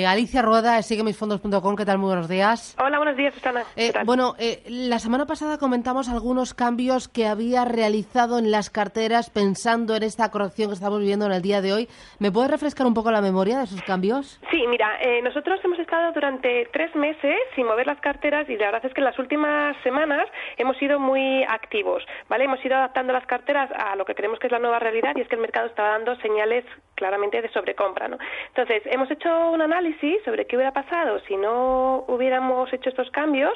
Alicia 0.06 0.42
Rueda, 0.42 0.80
síguemisfondos.com. 0.80 1.74
¿Qué 1.74 1.84
tal? 1.84 1.98
Muy 1.98 2.06
buenos 2.06 2.28
días. 2.28 2.76
Hola, 2.78 2.98
buenos 2.98 3.16
días, 3.16 3.34
Susana. 3.34 3.64
bueno, 4.04 4.36
la 4.68 5.00
semana 5.00 5.26
pasada 5.26 5.58
comentamos 5.58 6.08
algunos 6.08 6.51
cambios 6.54 7.08
que 7.08 7.26
había 7.26 7.64
realizado 7.64 8.38
en 8.38 8.50
las 8.50 8.70
carteras 8.70 9.30
pensando 9.30 9.96
en 9.96 10.02
esta 10.02 10.30
corrección 10.30 10.68
que 10.68 10.74
estamos 10.74 11.00
viviendo 11.00 11.26
en 11.26 11.32
el 11.32 11.42
día 11.42 11.60
de 11.60 11.72
hoy. 11.72 11.88
¿Me 12.18 12.30
puedes 12.30 12.50
refrescar 12.50 12.86
un 12.86 12.94
poco 12.94 13.10
la 13.10 13.20
memoria 13.20 13.58
de 13.58 13.64
esos 13.64 13.82
cambios? 13.82 14.40
Sí, 14.50 14.66
mira, 14.68 14.98
eh, 15.00 15.22
nosotros 15.22 15.60
hemos 15.64 15.78
estado 15.78 16.12
durante 16.12 16.68
tres 16.72 16.94
meses 16.94 17.36
sin 17.54 17.66
mover 17.66 17.86
las 17.86 18.00
carteras 18.00 18.48
y 18.48 18.56
la 18.56 18.66
verdad 18.66 18.86
es 18.86 18.94
que 18.94 19.00
en 19.00 19.06
las 19.06 19.18
últimas 19.18 19.76
semanas 19.82 20.28
hemos 20.56 20.76
sido 20.76 20.98
muy 20.98 21.44
activos, 21.44 22.04
¿vale? 22.28 22.44
Hemos 22.44 22.64
ido 22.64 22.76
adaptando 22.76 23.12
las 23.12 23.26
carteras 23.26 23.70
a 23.76 23.96
lo 23.96 24.04
que 24.04 24.14
creemos 24.14 24.38
que 24.38 24.46
es 24.46 24.52
la 24.52 24.58
nueva 24.58 24.78
realidad 24.78 25.12
y 25.16 25.20
es 25.20 25.28
que 25.28 25.36
el 25.36 25.40
mercado 25.40 25.66
está 25.66 25.82
dando 25.82 26.16
señales 26.16 26.64
claramente 26.94 27.42
de 27.42 27.50
sobrecompra, 27.50 28.08
¿no? 28.08 28.18
Entonces, 28.48 28.82
hemos 28.86 29.10
hecho 29.10 29.50
un 29.50 29.60
análisis 29.60 30.22
sobre 30.24 30.46
qué 30.46 30.56
hubiera 30.56 30.72
pasado 30.72 31.20
si 31.26 31.36
no 31.36 32.04
hubiéramos 32.08 32.72
hecho 32.72 32.90
estos 32.90 33.10
cambios 33.10 33.52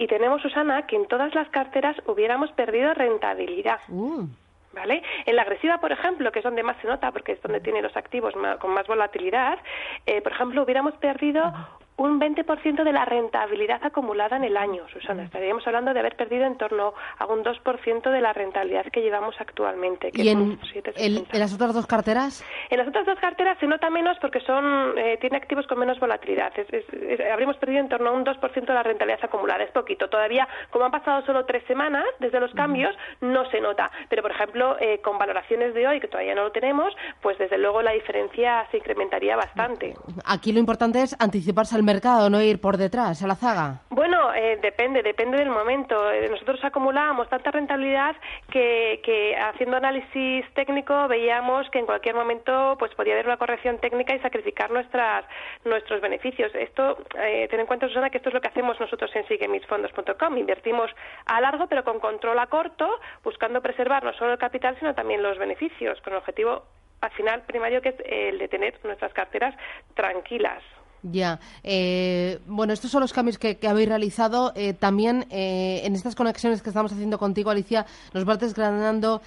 y 0.00 0.06
tenemos, 0.06 0.40
Susana, 0.40 0.86
que 0.86 0.96
en 0.96 1.06
todas 1.06 1.34
las 1.34 1.46
carteras 1.50 1.94
hubiéramos 2.06 2.50
perdido 2.52 2.94
rentabilidad. 2.94 3.80
Uh. 3.90 4.24
¿Vale? 4.72 5.02
En 5.26 5.36
la 5.36 5.42
agresiva, 5.42 5.78
por 5.78 5.92
ejemplo, 5.92 6.32
que 6.32 6.38
es 6.38 6.44
donde 6.44 6.62
más 6.62 6.78
se 6.80 6.86
nota, 6.86 7.12
porque 7.12 7.32
es 7.32 7.42
donde 7.42 7.60
tiene 7.60 7.82
los 7.82 7.94
activos 7.96 8.32
con 8.60 8.72
más 8.72 8.86
volatilidad, 8.86 9.58
eh, 10.06 10.22
por 10.22 10.32
ejemplo, 10.32 10.62
hubiéramos 10.62 10.94
perdido 10.94 11.52
un 12.00 12.18
20% 12.18 12.82
de 12.82 12.92
la 12.92 13.04
rentabilidad 13.04 13.84
acumulada 13.84 14.38
en 14.38 14.44
el 14.44 14.56
año, 14.56 14.88
Susana. 14.88 15.24
Estaríamos 15.24 15.66
hablando 15.66 15.92
de 15.92 16.00
haber 16.00 16.16
perdido 16.16 16.46
en 16.46 16.56
torno 16.56 16.94
a 17.18 17.26
un 17.26 17.44
2% 17.44 18.10
de 18.10 18.20
la 18.22 18.32
rentabilidad 18.32 18.86
que 18.86 19.02
llevamos 19.02 19.34
actualmente. 19.38 20.10
¿Y 20.14 20.30
en, 20.30 20.58
las 21.32 21.52
otras 21.52 21.74
dos 21.74 21.86
carteras? 21.86 22.42
En 22.70 22.78
las 22.78 22.88
otras 22.88 23.04
dos 23.04 23.18
carteras 23.18 23.58
se 23.58 23.66
nota 23.66 23.90
menos 23.90 24.16
porque 24.18 24.40
son 24.40 24.96
eh, 24.96 25.18
tiene 25.20 25.36
activos 25.36 25.66
con 25.66 25.78
menos 25.78 26.00
volatilidad. 26.00 26.52
habríamos 27.30 27.58
perdido 27.58 27.80
en 27.80 27.90
torno 27.90 28.08
a 28.08 28.12
un 28.12 28.24
2% 28.24 28.66
de 28.66 28.72
la 28.72 28.82
rentabilidad 28.82 29.22
acumulada. 29.22 29.62
Es 29.62 29.70
poquito. 29.70 30.08
Todavía, 30.08 30.48
como 30.70 30.86
han 30.86 30.90
pasado 30.90 31.22
solo 31.26 31.44
tres 31.44 31.62
semanas 31.66 32.06
desde 32.18 32.40
los 32.40 32.52
cambios, 32.54 32.96
no 33.20 33.44
se 33.50 33.60
nota. 33.60 33.90
Pero, 34.08 34.22
por 34.22 34.30
ejemplo, 34.30 34.78
eh, 34.80 35.00
con 35.02 35.18
valoraciones 35.18 35.74
de 35.74 35.86
hoy, 35.86 36.00
que 36.00 36.08
todavía 36.08 36.34
no 36.34 36.44
lo 36.44 36.52
tenemos, 36.52 36.94
pues 37.20 37.36
desde 37.36 37.58
luego 37.58 37.82
la 37.82 37.92
diferencia 37.92 38.66
se 38.70 38.78
incrementaría 38.78 39.36
bastante. 39.36 39.94
Aquí 40.24 40.50
lo 40.52 40.60
importante 40.60 41.02
es 41.02 41.14
anticiparse 41.18 41.76
al 41.76 41.82
mercado, 41.82 41.89
no 42.30 42.40
ir 42.40 42.60
por 42.60 42.76
detrás, 42.76 43.22
a 43.22 43.26
la 43.26 43.34
zaga? 43.34 43.80
Bueno, 43.90 44.32
eh, 44.34 44.58
depende, 44.62 45.02
depende 45.02 45.38
del 45.38 45.50
momento. 45.50 46.10
Eh, 46.12 46.28
nosotros 46.30 46.62
acumulábamos 46.64 47.28
tanta 47.28 47.50
rentabilidad 47.50 48.14
que, 48.50 49.00
que, 49.02 49.36
haciendo 49.36 49.76
análisis 49.76 50.44
técnico 50.54 51.08
veíamos 51.08 51.68
que 51.70 51.80
en 51.80 51.86
cualquier 51.86 52.14
momento 52.14 52.76
pues 52.78 52.94
podía 52.94 53.14
haber 53.14 53.26
una 53.26 53.36
corrección 53.36 53.78
técnica 53.78 54.14
y 54.14 54.20
sacrificar 54.20 54.70
nuestras 54.70 55.24
nuestros 55.64 56.00
beneficios. 56.00 56.54
Esto, 56.54 56.98
eh, 57.18 57.48
ten 57.50 57.60
en 57.60 57.66
cuenta, 57.66 57.88
Susana, 57.88 58.10
que 58.10 58.18
esto 58.18 58.28
es 58.28 58.34
lo 58.34 58.40
que 58.40 58.48
hacemos 58.48 58.78
nosotros 58.78 59.10
en 59.14 59.26
siguemisfondos.com. 59.26 60.38
Invertimos 60.38 60.90
a 61.26 61.40
largo, 61.40 61.66
pero 61.66 61.84
con 61.84 61.98
control 61.98 62.38
a 62.38 62.46
corto, 62.46 62.88
buscando 63.24 63.60
preservar 63.60 64.04
no 64.04 64.12
solo 64.14 64.32
el 64.32 64.38
capital, 64.38 64.76
sino 64.78 64.94
también 64.94 65.22
los 65.22 65.38
beneficios, 65.38 66.00
con 66.02 66.12
el 66.12 66.18
objetivo 66.18 66.62
al 67.00 67.10
final 67.12 67.42
primario 67.42 67.80
que 67.80 67.90
es 67.90 67.96
el 68.04 68.38
de 68.38 68.48
tener 68.48 68.78
nuestras 68.84 69.12
carteras 69.12 69.54
tranquilas. 69.94 70.62
Ya. 71.02 71.40
Eh, 71.62 72.40
bueno, 72.46 72.72
estos 72.72 72.90
son 72.90 73.00
los 73.00 73.12
cambios 73.12 73.38
que, 73.38 73.58
habéis 73.66 73.88
realizado. 73.88 74.52
Eh, 74.54 74.74
también 74.74 75.26
eh, 75.30 75.80
en 75.84 75.94
estas 75.94 76.14
conexiones 76.14 76.62
que 76.62 76.70
estamos 76.70 76.92
haciendo 76.92 77.18
contigo, 77.18 77.50
Alicia, 77.50 77.86
nos 78.12 78.24
vas 78.24 78.38
desgranando 78.38 79.22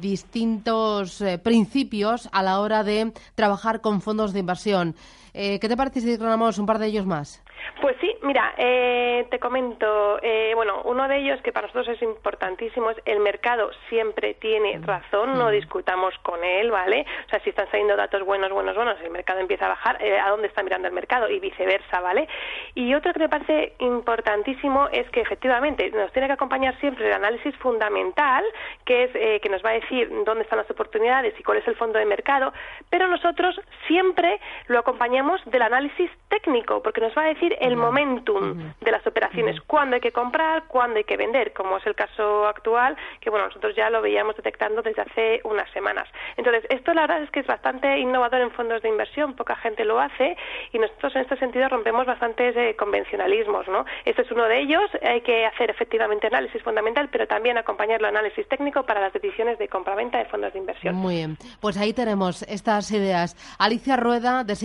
distintos 0.00 1.22
principios 1.42 2.28
a 2.32 2.42
la 2.42 2.60
hora 2.60 2.84
de 2.84 3.12
trabajar 3.34 3.80
con 3.80 4.00
fondos 4.00 4.32
de 4.32 4.40
inversión. 4.40 4.94
¿Qué 5.34 5.68
te 5.68 5.76
parece 5.76 6.00
si 6.00 6.06
desgranamos 6.06 6.58
un 6.58 6.66
par 6.66 6.78
de 6.78 6.86
ellos 6.86 7.06
más? 7.06 7.42
Pues 7.80 7.96
sí, 8.00 8.16
mira, 8.22 8.54
eh, 8.56 9.26
te 9.30 9.38
comento, 9.38 10.18
eh, 10.22 10.52
bueno, 10.54 10.82
uno 10.84 11.08
de 11.08 11.18
ellos 11.18 11.40
que 11.42 11.52
para 11.52 11.66
nosotros 11.66 11.96
es 11.96 12.02
importantísimo 12.02 12.90
es 12.90 12.98
el 13.04 13.18
mercado 13.18 13.70
siempre 13.88 14.34
tiene 14.34 14.78
razón, 14.78 15.36
no 15.38 15.50
discutamos 15.50 16.14
con 16.22 16.44
él, 16.44 16.70
¿vale? 16.70 17.04
O 17.26 17.30
sea, 17.30 17.40
si 17.40 17.50
están 17.50 17.68
saliendo 17.70 17.96
datos 17.96 18.22
buenos, 18.24 18.50
buenos, 18.52 18.76
buenos, 18.76 19.00
el 19.02 19.10
mercado 19.10 19.40
empieza 19.40 19.66
a 19.66 19.70
bajar, 19.70 20.00
eh, 20.00 20.18
¿a 20.20 20.30
dónde 20.30 20.46
está 20.46 20.62
mirando 20.62 20.86
el 20.86 20.94
mercado? 20.94 21.28
Y 21.28 21.40
viceversa, 21.40 22.00
¿vale? 22.00 22.28
Y 22.74 22.94
otro 22.94 23.12
que 23.12 23.18
me 23.20 23.28
parece 23.28 23.74
importantísimo 23.80 24.88
es 24.92 25.08
que 25.10 25.22
efectivamente 25.22 25.90
nos 25.90 26.12
tiene 26.12 26.28
que 26.28 26.34
acompañar 26.34 26.78
siempre 26.80 27.06
el 27.06 27.12
análisis 27.12 27.56
fundamental, 27.56 28.44
que 28.84 29.04
es 29.04 29.40
que 29.40 29.48
nos 29.48 29.64
va 29.64 29.70
a 29.70 29.74
decir 29.74 30.10
dónde 30.24 30.44
están 30.44 30.58
las 30.58 30.70
oportunidades 30.70 31.34
y 31.38 31.42
cuál 31.42 31.58
es 31.58 31.66
el 31.66 31.76
fondo 31.76 31.98
de 31.98 32.04
mercado, 32.04 32.52
pero 32.90 33.08
nosotros 33.08 33.60
siempre 33.86 34.40
lo 34.68 34.78
acompañamos 34.78 35.23
del 35.46 35.62
análisis 35.62 36.10
técnico, 36.28 36.82
porque 36.82 37.00
nos 37.00 37.16
va 37.16 37.22
a 37.22 37.28
decir 37.28 37.56
el 37.60 37.76
momentum 37.76 38.72
de 38.80 38.90
las 38.90 39.06
operaciones, 39.06 39.60
cuándo 39.62 39.94
hay 39.94 40.00
que 40.00 40.12
comprar, 40.12 40.64
cuándo 40.68 40.96
hay 40.96 41.04
que 41.04 41.16
vender, 41.16 41.52
como 41.52 41.78
es 41.78 41.86
el 41.86 41.94
caso 41.94 42.46
actual, 42.46 42.96
que 43.20 43.30
bueno, 43.30 43.46
nosotros 43.46 43.74
ya 43.76 43.90
lo 43.90 44.02
veíamos 44.02 44.36
detectando 44.36 44.82
desde 44.82 45.02
hace 45.02 45.40
unas 45.44 45.70
semanas. 45.70 46.08
Entonces, 46.36 46.64
esto 46.70 46.92
la 46.94 47.02
verdad 47.02 47.22
es 47.22 47.30
que 47.30 47.40
es 47.40 47.46
bastante 47.46 47.98
innovador 47.98 48.40
en 48.40 48.50
fondos 48.50 48.82
de 48.82 48.88
inversión, 48.88 49.34
poca 49.34 49.56
gente 49.56 49.84
lo 49.84 50.00
hace 50.00 50.36
y 50.72 50.78
nosotros 50.78 51.14
en 51.16 51.22
este 51.22 51.36
sentido 51.36 51.68
rompemos 51.68 52.06
bastantes 52.06 52.56
eh, 52.56 52.74
convencionalismos, 52.78 53.68
¿no? 53.68 53.84
Este 54.04 54.22
es 54.22 54.30
uno 54.30 54.44
de 54.44 54.60
ellos, 54.60 54.90
hay 55.02 55.20
que 55.20 55.46
hacer 55.46 55.70
efectivamente 55.70 56.26
análisis 56.26 56.62
fundamental, 56.62 57.08
pero 57.10 57.26
también 57.26 57.58
acompañarlo 57.58 58.08
análisis 58.08 58.46
técnico 58.48 58.84
para 58.84 59.00
las 59.00 59.12
decisiones 59.12 59.58
de 59.58 59.68
compraventa 59.68 60.18
de 60.18 60.24
fondos 60.26 60.52
de 60.52 60.58
inversión. 60.58 60.94
Muy 60.94 61.16
bien, 61.16 61.36
pues 61.60 61.76
ahí 61.76 61.92
tenemos 61.92 62.42
estas 62.42 62.90
ideas. 62.90 63.36
Alicia 63.58 63.96
Rueda 63.96 64.44
de 64.44 64.56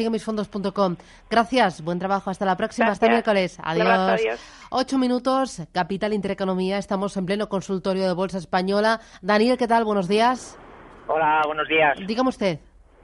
Gracias, 1.29 1.83
buen 1.83 1.99
trabajo, 1.99 2.29
hasta 2.29 2.45
la 2.45 2.55
próxima 2.57 2.89
hasta 2.89 3.07
miércoles. 3.07 3.59
Adiós. 3.63 4.21
Ocho 4.71 4.97
minutos, 4.97 5.61
Capital 5.73 6.13
Intereconomía. 6.13 6.77
Estamos 6.77 7.15
en 7.17 7.25
pleno 7.25 7.49
consultorio 7.49 8.07
de 8.07 8.13
Bolsa 8.13 8.37
Española. 8.37 8.99
Daniel, 9.21 9.57
¿qué 9.57 9.67
tal? 9.67 9.83
Buenos 9.83 10.07
días. 10.07 10.59
Hola, 11.07 11.41
buenos 11.45 11.67
días. 11.67 11.97
Dígame 12.05 12.29
usted. 12.29 12.59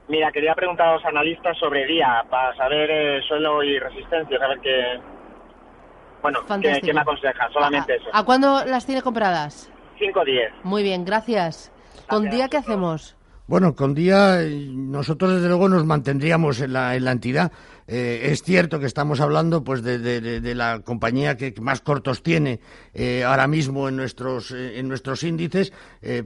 Mira, 0.08 0.30
quería 0.30 0.54
preguntar 0.54 0.88
a 0.88 0.92
los 0.94 1.04
analistas 1.04 1.58
sobre 1.58 1.84
día 1.86 2.24
para 2.30 2.56
saber 2.56 2.88
eh, 2.90 3.22
suelo 3.26 3.62
y 3.62 3.78
resistencia, 3.78 4.38
saber 4.38 4.60
qué. 4.60 5.00
Bueno, 6.22 6.40
qué, 6.60 6.92
me 6.92 7.00
aconseja, 7.00 7.48
solamente 7.52 7.96
eso. 7.96 8.08
¿A 8.12 8.24
cuándo 8.24 8.64
las 8.64 8.86
tiene 8.86 9.02
compradas? 9.02 9.72
5 9.98 10.24
10. 10.24 10.52
Muy 10.62 10.82
bien, 10.82 11.04
gracias. 11.04 11.72
¿Con 12.08 12.30
día 12.30 12.48
qué 12.48 12.58
hacemos? 12.58 13.15
Bueno, 13.46 13.76
con 13.76 13.94
día 13.94 14.40
nosotros 14.72 15.34
desde 15.34 15.46
luego 15.48 15.68
nos 15.68 15.84
mantendríamos 15.84 16.60
en 16.60 16.72
la, 16.72 16.96
en 16.96 17.04
la 17.04 17.12
entidad. 17.12 17.52
Eh, 17.88 18.30
es 18.32 18.42
cierto 18.42 18.80
que 18.80 18.86
estamos 18.86 19.20
hablando 19.20 19.62
pues 19.62 19.82
de, 19.82 20.54
la 20.54 20.80
compañía 20.80 21.36
que 21.36 21.54
más 21.60 21.80
cortos 21.80 22.22
tiene 22.22 22.58
eh, 22.92 23.22
ahora 23.22 23.46
mismo 23.46 23.88
en 23.88 23.96
nuestros 23.96 24.50
eh, 24.50 24.78
en 24.78 24.88
nuestros 24.88 25.22
índices, 25.22 25.72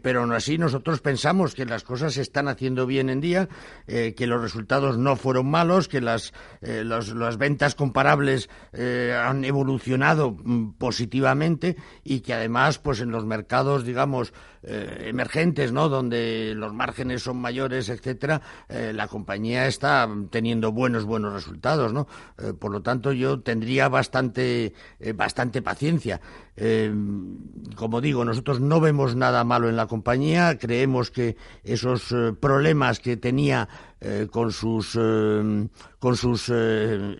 pero 0.03 0.21
aún 0.21 0.33
así 0.33 0.59
nosotros 0.59 1.01
pensamos 1.01 1.55
que 1.55 1.65
las 1.65 1.83
cosas 1.83 2.15
se 2.15 2.23
están 2.23 2.49
haciendo 2.49 2.87
bien 2.87 3.09
en 3.11 3.21
día, 3.21 3.49
que 3.87 4.27
los 4.27 4.41
resultados 4.41 4.99
no 4.99 5.17
fueron 5.17 5.51
malos, 5.51 5.89
que 5.89 6.01
las 6.01 6.33
las 6.61 7.37
ventas 7.39 7.75
comparables 7.75 8.49
han 8.73 9.45
evolucionado 9.45 10.33
mm, 10.33 10.73
positivamente 10.73 11.77
y 12.05 12.21
que 12.21 12.35
además 12.35 12.79
pues 12.79 13.01
en 13.01 13.11
los 13.11 13.25
mercados 13.25 13.85
digamos 13.85 14.33
emergentes, 14.63 15.73
¿no? 15.73 15.89
Donde 15.89 16.53
los 16.55 16.75
márgenes 16.75 17.23
son 17.23 17.39
mayores, 17.39 17.89
etcétera, 17.89 18.43
la 18.69 19.09
compañía 19.09 19.67
está 19.67 20.07
teniendo 20.31 20.73
buenos 20.73 21.05
buenos 21.05 21.33
resultados 21.33 21.50
resultados, 21.51 21.93
¿no? 21.93 22.07
Eh, 22.39 22.53
por 22.53 22.71
lo 22.71 22.83
tanto, 22.83 23.13
yo 23.13 23.41
tendría 23.41 23.89
bastante, 23.89 24.73
eh, 25.01 25.13
bastante 25.13 25.63
paciencia. 25.63 26.21
Como 27.75 28.01
digo, 28.03 28.25
nosotros 28.25 28.61
no 28.61 28.81
vemos 28.81 29.17
nada 29.17 29.45
malo 29.45 29.71
en 29.71 29.77
la 29.77 29.87
compañía, 29.87 30.59
creemos 30.59 31.11
que 31.11 31.37
esos 31.65 32.15
problemas 32.39 33.01
que 33.01 33.17
tenía 33.17 33.69
eh, 34.03 34.29
con 34.31 34.51
sus 34.51 34.97
eh, 34.99 35.69
con 35.99 36.17
sus 36.17 36.51
eh, 36.51 37.17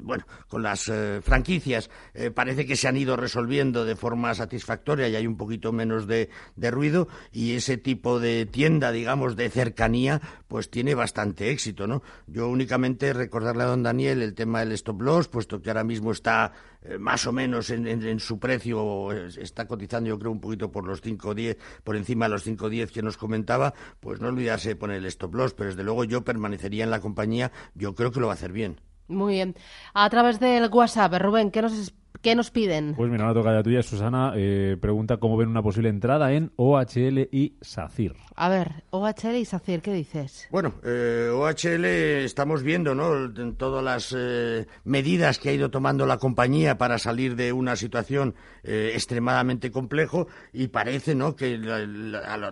bueno 0.00 0.26
con 0.48 0.60
las 0.60 0.90
franquicias 1.22 1.90
parece 2.34 2.66
que 2.66 2.74
se 2.74 2.88
han 2.88 2.96
ido 2.96 3.16
resolviendo 3.16 3.84
de 3.84 3.94
forma 3.94 4.34
satisfactoria 4.34 5.08
y 5.08 5.14
hay 5.14 5.28
un 5.28 5.36
poquito 5.36 5.70
menos 5.70 6.08
de, 6.08 6.28
de, 6.56 6.70
ruido. 6.72 7.06
Y 7.30 7.52
ese 7.52 7.76
tipo 7.76 8.18
de 8.18 8.46
tienda 8.46 8.90
digamos 8.90 9.36
de 9.36 9.48
cercanía 9.48 10.20
pues 10.48 10.70
tiene 10.70 10.96
bastante 10.96 11.50
éxito 11.50 11.86
no 11.86 12.02
yo 12.26 12.48
únicamente 12.48 13.12
recordarle 13.12 13.62
a 13.62 13.66
don 13.66 13.84
Daniel 13.84 14.22
el 14.22 14.34
tema 14.34 14.58
del 14.58 14.72
stop 14.72 15.00
loss 15.02 15.28
puesto 15.28 15.62
que 15.62 15.70
ahora 15.70 15.84
mismo 15.84 16.10
está 16.10 16.52
más 16.98 17.26
o 17.28 17.32
menos 17.32 17.70
en, 17.70 18.18
su 18.18 18.40
precio 18.40 19.12
está 19.12 19.68
cotizando 19.68 20.08
yo 20.08 20.18
creo 20.18 20.32
un 20.32 20.40
poquito 20.40 20.72
por 20.72 20.84
los 20.84 21.02
5.10 21.02 21.56
por 21.84 21.94
encima 21.94 22.24
de 22.24 22.30
los 22.30 22.46
5.10 22.46 22.90
que 22.90 23.02
nos 23.02 23.16
comentaba 23.16 23.72
pues 24.00 24.20
no 24.20 24.28
olvidarse 24.28 24.74
poner 24.74 24.96
el 24.96 25.06
stop 25.06 25.34
loss 25.34 25.54
pero 25.54 25.70
desde 25.70 25.84
luego 25.84 25.92
luego 25.92 26.04
yo 26.04 26.24
permanecería 26.24 26.84
en 26.84 26.90
la 26.90 27.00
compañía, 27.00 27.52
yo 27.74 27.94
creo 27.94 28.10
que 28.10 28.20
lo 28.20 28.26
va 28.26 28.32
a 28.32 28.34
hacer 28.34 28.52
bien. 28.52 28.80
Muy 29.08 29.34
bien. 29.34 29.54
A 29.92 30.08
través 30.08 30.40
del 30.40 30.70
WhatsApp, 30.72 31.12
Rubén, 31.20 31.50
¿qué 31.50 31.60
nos 31.60 31.92
¿Qué 32.20 32.34
nos 32.36 32.50
piden? 32.50 32.94
Pues 32.94 33.10
mira, 33.10 33.26
la 33.26 33.34
toca 33.34 33.52
ya 33.52 33.62
tuya. 33.62 33.82
Susana 33.82 34.32
eh, 34.36 34.76
pregunta 34.80 35.16
cómo 35.16 35.36
ven 35.36 35.48
una 35.48 35.62
posible 35.62 35.88
entrada 35.88 36.32
en 36.32 36.52
OHL 36.56 37.28
y 37.32 37.56
SACIR. 37.60 38.14
A 38.36 38.48
ver, 38.48 38.84
OHL 38.90 39.36
y 39.36 39.44
SACIR, 39.44 39.82
¿qué 39.82 39.92
dices? 39.92 40.46
Bueno, 40.50 40.74
eh, 40.84 41.30
OHL 41.32 41.84
estamos 41.84 42.62
viendo, 42.62 42.94
¿no? 42.94 43.32
Todas 43.54 43.82
las 43.82 44.14
eh, 44.16 44.66
medidas 44.84 45.38
que 45.38 45.48
ha 45.48 45.52
ido 45.52 45.70
tomando 45.70 46.06
la 46.06 46.18
compañía 46.18 46.78
para 46.78 46.98
salir 46.98 47.34
de 47.34 47.52
una 47.52 47.76
situación 47.76 48.34
extremadamente 48.64 49.72
complejo 49.72 50.28
y 50.52 50.68
parece, 50.68 51.16
¿no? 51.16 51.34
Que 51.34 51.58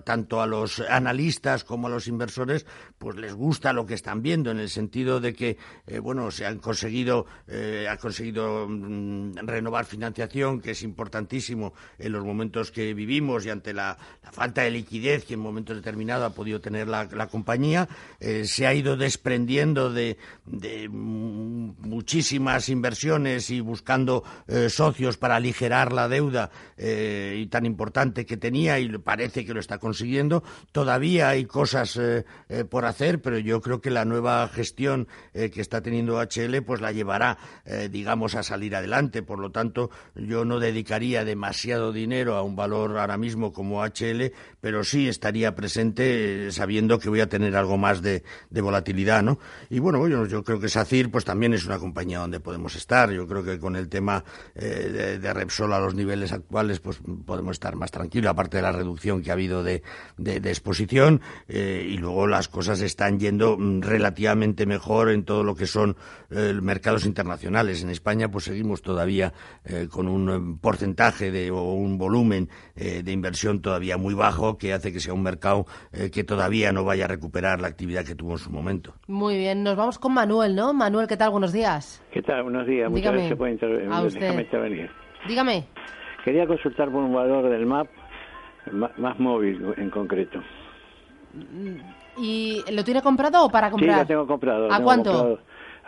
tanto 0.05 0.43
a 0.43 0.47
los 0.49 0.81
analistas 0.81 1.63
como 1.63 1.87
a 1.87 1.91
los 1.91 2.09
inversores, 2.09 2.67
pues 2.99 3.15
les 3.15 3.35
gusta 3.35 3.73
lo 3.73 3.87
que 3.87 3.95
están 3.95 4.21
viendo 4.21 4.51
en 4.51 4.59
el 4.59 4.69
sentido 4.69 5.21
de 5.21 5.35
que, 5.35 5.57
bueno, 6.03 6.33
se 6.33 6.47
han 6.47 6.59
conseguido, 6.59 7.27
ha 7.89 7.97
conseguido 7.99 8.67
mm, 8.69 9.35
renovar 9.51 9.85
financiación, 9.85 10.61
que 10.61 10.73
es 10.73 10.83
importantísimo 10.83 11.75
en 11.99 12.13
los 12.13 12.25
momentos 12.25 12.71
que 12.71 12.95
vivimos 12.95 13.45
y 13.47 13.51
ante 13.51 13.73
la, 13.73 13.97
falta 14.33 14.63
de 14.63 14.71
liquidez 14.71 15.25
que 15.25 15.35
en 15.35 15.41
momentos 15.41 15.77
determinados 15.77 16.31
ha 16.31 16.35
podido 16.35 16.61
tener 16.61 16.89
la, 16.89 17.09
compañía. 17.31 17.89
Eh, 18.19 18.45
se 18.47 18.67
ha 18.67 18.75
ido 18.75 18.97
desprendiendo 18.97 19.93
de, 19.93 20.17
muchísimas 20.91 22.69
inversiones 22.69 23.51
y 23.51 23.61
buscando 23.61 24.25
eh, 24.47 24.69
socios 24.69 25.17
para 25.17 25.37
aligerar 25.37 25.93
la 25.93 26.09
deuda 26.09 26.51
eh, 26.77 27.39
y 27.39 27.47
tan 27.47 27.67
importante 27.67 28.27
que 28.27 28.37
tenía 28.37 28.79
y 28.79 28.89
parece 28.99 29.45
que 29.45 29.55
lo 29.55 29.61
está 29.61 29.79
consiguiendo. 29.79 30.43
Todavía 30.73 31.29
hay 31.29 31.45
cosas 31.45 31.99
por 32.69 32.85
hacer, 32.85 33.21
pero 33.21 33.39
yo 33.39 33.61
creo 33.61 33.81
que 33.81 33.91
la 33.91 34.05
nueva 34.05 34.49
gestión 34.49 35.09
que 35.33 35.61
está 35.61 35.81
teniendo 35.83 36.21
HL 36.21 36.63
pues 36.65 36.81
la 36.81 36.93
llevará, 36.93 37.39
digamos, 37.91 38.35
a 38.35 38.43
salir 38.43 38.77
adelante. 38.77 39.23
Por 39.23 39.40
lo 39.41 39.51
tanto, 39.51 39.91
yo 40.15 40.45
no 40.45 40.61
dedicaría 40.61 41.25
demasiado 41.25 41.93
dinero 41.93 42.37
a 42.37 42.43
un 42.43 42.57
valor 42.57 42.99
ahora 42.99 43.17
mismo 43.17 43.53
como 43.53 43.83
HL, 43.83 44.33
pero 44.61 44.85
sí 44.85 45.09
estaría 45.09 45.55
presente 45.55 46.49
eh, 46.49 46.53
sabiendo 46.53 46.99
que 46.99 47.09
voy 47.09 47.21
a 47.21 47.29
tener 47.29 47.57
algo 47.57 47.79
más 47.79 48.03
de, 48.03 48.23
volatilidad, 48.51 49.23
¿no? 49.23 49.39
Y 49.69 49.79
bueno, 49.79 50.07
yo, 50.27 50.45
creo 50.45 50.61
que 50.61 50.69
SACIR 50.69 51.11
pues 51.11 51.25
también 51.25 51.55
es 51.55 51.65
una 51.65 51.79
compañía 51.79 52.19
donde 52.19 52.41
podemos 52.41 52.77
estar. 52.77 53.11
Yo 53.11 53.27
creo 53.27 53.43
que 53.43 53.59
con 53.59 53.77
el 53.77 53.89
tema 53.89 54.25
eh, 54.55 55.19
de, 55.21 55.35
Repsol 55.35 55.73
a 55.73 55.79
los 55.79 55.95
niveles 55.95 56.33
actuales 56.33 56.81
pues 56.81 57.01
podemos 57.25 57.53
estar 57.53 57.77
más 57.77 57.91
tranquilos, 57.91 58.31
aparte 58.31 58.59
de 58.59 58.63
la 58.63 58.73
reducción 58.73 59.23
que 59.23 59.31
ha 59.31 59.35
habido 59.35 59.63
de, 59.63 59.83
exposición 60.19 61.21
eh, 61.49 61.87
y 61.89 61.97
luego 61.97 62.27
las 62.27 62.49
cosas 62.49 62.81
están 62.81 63.19
yendo 63.19 63.57
mm, 63.57 63.81
relativamente 63.83 64.67
mejor 64.67 65.11
en 65.11 65.25
todo 65.25 65.45
lo 65.45 65.55
que 65.55 65.67
son 65.67 65.97
mercados 66.31 67.07
internacionales. 67.07 67.83
En 67.83 67.91
España 67.91 68.31
pues 68.31 68.45
seguimos 68.45 68.83
todavía 68.83 69.30
con 69.91 70.09
un 70.09 70.59
porcentaje 70.59 71.31
de, 71.31 71.51
o 71.51 71.73
un 71.75 71.99
volumen 71.99 72.49
de 72.75 73.13
inversión 73.13 73.61
todavía 73.61 73.97
muy 73.97 74.15
bajo 74.15 74.59
que 74.59 74.73
hace 74.73 74.93
que 74.93 75.01
sea 75.01 75.15
un 75.15 75.23
mercado 75.23 75.67
eh, 75.93 76.11
que 76.11 76.25
todavía 76.25 76.73
no 76.73 76.85
vaya 76.85 77.05
a 77.05 77.09
recuperar 77.09 77.61
la 77.61 77.69
actividad 77.69 78.05
que 78.05 78.15
tuvo 78.15 78.33
en 78.33 78.39
su 78.39 78.51
momento. 78.51 78.95
Muy 79.07 79.37
bien, 79.37 79.63
nos 79.63 79.77
vamos 79.77 79.99
con 79.99 80.15
Manuel, 80.15 80.55
¿no? 80.55 80.73
Manuel, 80.73 81.07
¿qué 81.07 81.17
tal? 81.17 81.31
Buenos 81.31 81.53
días. 81.53 82.03
¿Qué 82.13 82.23
tal? 82.23 82.43
Buenos 82.45 82.67
días. 82.67 82.91
Muchas 82.91 83.13
gracias 83.13 83.37
por 83.37 83.49
intervenir. 83.49 84.91
Dígame. 85.29 85.65
Quería 86.25 86.47
consultar 86.47 86.91
por 86.91 87.03
un 87.03 87.15
valor 87.15 87.49
del 87.49 87.67
MAP, 87.67 87.89
más 88.73 89.19
móvil 89.19 89.75
en 89.77 89.91
concreto. 89.91 90.41
¿Y 92.19 92.63
lo 92.73 92.85
tiene 92.85 93.03
comprado 93.03 93.45
o 93.45 93.51
para 93.51 93.71
comprar? 93.71 93.95
Sí, 93.95 94.01
lo 94.01 94.07
tengo 94.07 94.27
comprado. 94.27 94.73
¿A 94.73 94.81
cuánto? 94.81 95.39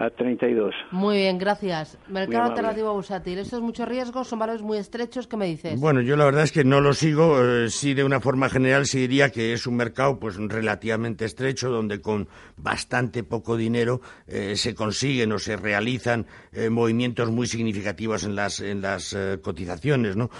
A 0.03 0.11
32. 0.11 0.75
Muy 0.91 1.19
bien, 1.19 1.39
gracias. 1.39 1.97
Mercado 2.09 2.51
alternativo 2.51 2.93
bursátil. 2.93 3.39
¿Estos 3.39 3.61
muchos 3.61 3.89
riesgos? 3.89 4.27
¿Son 4.27 4.39
valores 4.39 4.61
muy 4.61 4.79
estrechos? 4.79 5.29
¿Qué 5.29 5.37
me 5.37 5.47
dices? 5.47 5.79
Bueno, 5.79 6.01
yo 6.01 6.17
la 6.17 6.25
verdad 6.25 6.43
es 6.43 6.51
que 6.51 6.65
no 6.65 6.81
lo 6.81 6.93
sigo. 6.93 7.41
Eh, 7.41 7.71
sí, 7.71 7.95
de 7.95 8.03
una 8.03 8.19
forma 8.19 8.49
general, 8.49 8.87
sí 8.87 8.99
diría 8.99 9.31
que 9.31 9.53
es 9.53 9.65
un 9.69 9.77
mercado 9.77 10.19
pues 10.19 10.37
relativamente 10.37 11.25
estrecho, 11.25 11.71
donde 11.71 12.01
con 12.01 12.27
bastante 12.57 13.23
poco 13.23 13.57
dinero 13.57 14.01
eh, 14.27 14.57
se 14.57 14.75
consiguen 14.75 15.31
o 15.31 15.39
se 15.39 15.57
realizan 15.57 16.27
eh, 16.53 16.69
movimientos 16.69 17.31
muy 17.31 17.47
significativos 17.47 18.25
en 18.25 18.35
las, 18.35 18.59
en 18.59 18.83
las 18.83 19.17
cotizaciones. 19.41 20.17
¿no? 20.17 20.31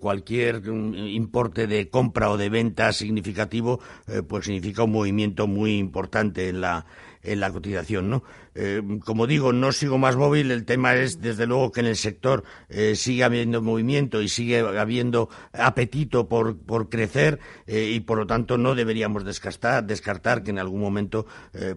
cualquier 0.00 0.60
mm, 0.60 0.94
importe 0.94 1.66
de 1.66 1.88
compra 1.88 2.30
o 2.30 2.36
de 2.36 2.48
venta 2.50 2.92
significativo 2.92 3.80
pues 4.28 4.46
significa 4.46 4.82
un 4.82 4.92
movimiento 4.92 5.46
muy 5.46 5.78
importante 5.78 6.48
en 6.48 6.60
la 6.60 6.84
en 7.32 7.40
la 7.40 7.50
cotización, 7.50 8.10
¿no? 8.10 8.22
Eh, 8.60 8.82
como 9.04 9.28
digo, 9.28 9.52
no 9.52 9.70
sigo 9.70 9.98
más 9.98 10.16
móvil. 10.16 10.50
El 10.50 10.64
tema 10.64 10.94
es, 10.96 11.20
desde 11.20 11.46
luego, 11.46 11.70
que 11.70 11.80
en 11.80 11.86
el 11.86 11.96
sector 11.96 12.42
eh, 12.68 12.96
sigue 12.96 13.22
habiendo 13.22 13.62
movimiento 13.62 14.20
y 14.20 14.28
sigue 14.28 14.58
habiendo 14.58 15.28
apetito 15.52 16.28
por, 16.28 16.58
por 16.58 16.88
crecer 16.88 17.38
eh, 17.68 17.92
y, 17.94 18.00
por 18.00 18.18
lo 18.18 18.26
tanto, 18.26 18.58
no 18.58 18.74
deberíamos 18.74 19.24
descartar, 19.24 19.84
descartar 19.84 20.42
que 20.42 20.50
en 20.50 20.58
algún 20.58 20.80
momento, 20.80 21.26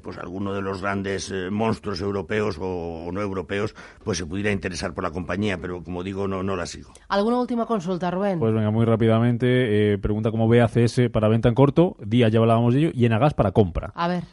pues 0.01 0.17
alguno 0.17 0.53
de 0.53 0.61
los 0.61 0.81
grandes 0.81 1.33
monstruos 1.51 2.01
europeos 2.01 2.57
o, 2.59 3.09
no 3.11 3.21
europeos, 3.21 3.75
pues 4.03 4.17
se 4.17 4.25
pudiera 4.25 4.51
interesar 4.51 4.93
por 4.93 5.03
la 5.03 5.11
compañía. 5.11 5.59
Pero, 5.59 5.83
como 5.83 6.03
digo, 6.03 6.27
no, 6.27 6.41
no 6.41 6.55
la 6.55 6.65
sigo. 6.65 6.93
¿Alguna 7.09 7.39
última 7.39 7.65
consulta, 7.65 8.09
Rubén? 8.09 8.39
Pues 8.39 8.53
venga, 8.53 8.71
muy 8.71 8.85
rápidamente. 8.85 9.97
pregunta 9.99 10.31
cómo 10.31 10.47
ve 10.47 10.61
ACS 10.61 11.09
para 11.11 11.27
venta 11.27 11.49
en 11.49 11.55
corto. 11.55 11.95
Día 12.03 12.29
ya 12.29 12.39
hablábamos 12.39 12.73
de 12.73 12.79
ello. 12.79 12.91
Y 12.93 13.05
en 13.05 13.13
Agas 13.13 13.33
para 13.33 13.51
compra. 13.51 13.91
A 13.95 14.07
ver. 14.07 14.23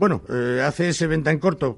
Bueno, 0.00 0.22
eh, 0.30 0.62
hace 0.64 0.88
ese 0.88 1.06
venta 1.06 1.30
en 1.30 1.38
corto. 1.38 1.76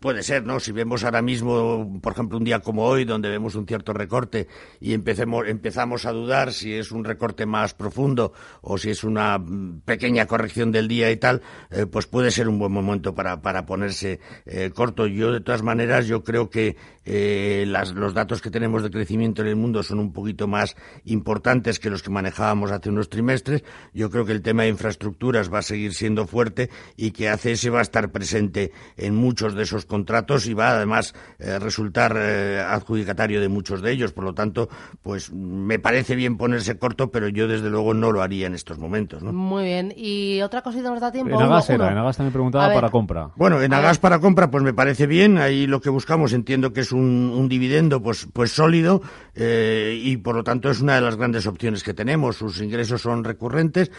Puede 0.00 0.22
ser, 0.22 0.46
¿no? 0.46 0.60
Si 0.60 0.70
vemos 0.70 1.02
ahora 1.02 1.22
mismo, 1.22 2.00
por 2.00 2.12
ejemplo, 2.12 2.38
un 2.38 2.44
día 2.44 2.60
como 2.60 2.84
hoy, 2.84 3.04
donde 3.04 3.28
vemos 3.28 3.56
un 3.56 3.66
cierto 3.66 3.92
recorte 3.92 4.46
y 4.80 4.92
empecemos, 4.92 5.48
empezamos 5.48 6.06
a 6.06 6.12
dudar 6.12 6.52
si 6.52 6.72
es 6.72 6.92
un 6.92 7.04
recorte 7.04 7.46
más 7.46 7.74
profundo 7.74 8.32
o 8.60 8.78
si 8.78 8.90
es 8.90 9.02
una 9.02 9.42
pequeña 9.84 10.26
corrección 10.26 10.70
del 10.70 10.86
día 10.86 11.10
y 11.10 11.16
tal, 11.16 11.42
eh, 11.72 11.86
pues 11.86 12.06
puede 12.06 12.30
ser 12.30 12.48
un 12.48 12.60
buen 12.60 12.70
momento 12.70 13.12
para, 13.12 13.40
ponerse 13.66 14.20
eh, 14.46 14.70
corto. 14.72 15.08
Yo, 15.08 15.32
de 15.32 15.40
todas 15.40 15.64
maneras, 15.64 16.06
yo 16.06 16.22
creo 16.22 16.48
que 16.48 16.76
eh, 17.04 17.64
los 17.66 18.14
datos 18.14 18.40
que 18.40 18.52
tenemos 18.52 18.84
de 18.84 18.90
crecimiento 18.90 19.42
en 19.42 19.48
el 19.48 19.56
mundo 19.56 19.82
son 19.82 19.98
un 19.98 20.12
poquito 20.12 20.46
más 20.46 20.76
importantes 21.06 21.80
que 21.80 21.90
los 21.90 22.04
que 22.04 22.10
manejábamos 22.10 22.70
hace 22.70 22.90
unos 22.90 23.08
trimestres. 23.08 23.64
Yo 23.92 24.10
creo 24.10 24.24
que 24.24 24.32
el 24.32 24.42
tema 24.42 24.62
de 24.62 24.68
infraestructuras 24.68 25.52
va 25.52 25.58
a 25.58 25.62
seguir 25.62 25.92
siendo 25.92 26.28
fuerte 26.28 26.70
y 26.96 27.10
que 27.10 27.28
ACS 27.28 27.72
va 27.72 27.80
a 27.80 27.82
estar 27.82 28.12
presente 28.12 28.70
en 28.96 29.16
muchos 29.16 29.54
de 29.56 29.64
esos 29.64 29.87
contratos 29.88 30.46
y 30.46 30.54
va 30.54 30.70
además 30.70 31.14
a 31.40 31.44
eh, 31.44 31.58
resultar 31.58 32.14
eh, 32.16 32.60
adjudicatario 32.60 33.40
de 33.40 33.48
muchos 33.48 33.82
de 33.82 33.90
ellos. 33.90 34.12
Por 34.12 34.24
lo 34.24 34.34
tanto, 34.34 34.68
pues 35.02 35.32
me 35.32 35.80
parece 35.80 36.14
bien 36.14 36.36
ponerse 36.36 36.78
corto, 36.78 37.10
pero 37.10 37.28
yo 37.28 37.48
desde 37.48 37.70
luego 37.70 37.94
no 37.94 38.12
lo 38.12 38.22
haría 38.22 38.46
en 38.46 38.54
estos 38.54 38.78
momentos. 38.78 39.22
¿no? 39.22 39.32
Muy 39.32 39.64
bien. 39.64 39.92
Y 39.96 40.40
otra 40.42 40.62
cosita 40.62 40.90
nos 40.90 41.00
da 41.00 41.10
tiempo. 41.10 41.34
En 41.34 41.42
Agas 41.42 41.70
era, 41.70 41.90
en 41.90 41.98
Agas 41.98 42.16
también 42.16 42.32
preguntaba 42.32 42.72
para 42.72 42.90
compra. 42.90 43.30
Bueno, 43.34 43.60
en 43.60 43.72
Agas 43.72 43.98
para 43.98 44.20
compra 44.20 44.50
pues 44.50 44.62
me 44.62 44.74
parece 44.74 45.06
bien. 45.06 45.38
Ahí 45.38 45.66
lo 45.66 45.80
que 45.80 45.90
buscamos 45.90 46.32
entiendo 46.32 46.72
que 46.72 46.80
es 46.80 46.92
un, 46.92 47.32
un 47.34 47.48
dividendo 47.48 48.00
pues, 48.02 48.28
pues 48.32 48.52
sólido 48.52 49.02
eh, 49.34 49.98
y 50.02 50.16
por 50.18 50.36
lo 50.36 50.44
tanto 50.44 50.70
es 50.70 50.80
una 50.80 50.96
de 50.96 51.00
las 51.00 51.16
grandes 51.16 51.46
opciones 51.46 51.82
que 51.82 51.94
tenemos. 51.94 52.36
Sus 52.36 52.60
ingresos 52.60 53.02
son 53.02 53.24
recurrentes. 53.24 53.90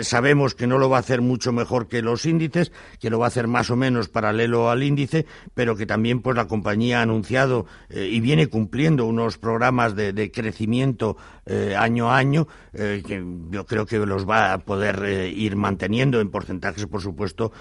sabemos 0.00 0.54
que 0.54 0.66
no 0.66 0.78
lo 0.78 0.88
va 0.88 0.96
a 0.96 1.00
hacer 1.00 1.20
mucho 1.20 1.52
mejor 1.52 1.88
que 1.88 2.02
los 2.02 2.24
índices, 2.26 2.72
que 3.00 3.10
lo 3.10 3.18
va 3.18 3.26
a 3.26 3.28
hacer 3.28 3.48
más 3.48 3.70
o 3.70 3.76
menos 3.76 4.08
paralelo 4.08 4.70
al 4.70 4.82
índice 4.82 5.25
pero 5.54 5.76
que 5.76 5.86
también 5.86 6.20
pues 6.20 6.36
la 6.36 6.46
compañía 6.46 7.00
ha 7.00 7.02
anunciado 7.02 7.66
eh, 7.88 8.08
y 8.10 8.20
viene 8.20 8.48
cumpliendo 8.48 9.06
unos 9.06 9.38
programas 9.38 9.94
de, 9.94 10.12
de 10.12 10.30
crecimiento 10.30 11.16
eh, 11.46 11.74
año 11.76 12.10
a 12.10 12.16
año, 12.16 12.48
eh, 12.72 13.02
que 13.06 13.24
yo 13.50 13.66
creo 13.66 13.86
que 13.86 13.98
los 13.98 14.28
va 14.28 14.52
a 14.52 14.58
poder 14.58 15.30
ir 15.34 15.56
manteniendo 15.56 16.20
en 16.20 16.30
porcentajes, 16.30 16.86
por 16.86 17.00
supuesto, 17.00 17.52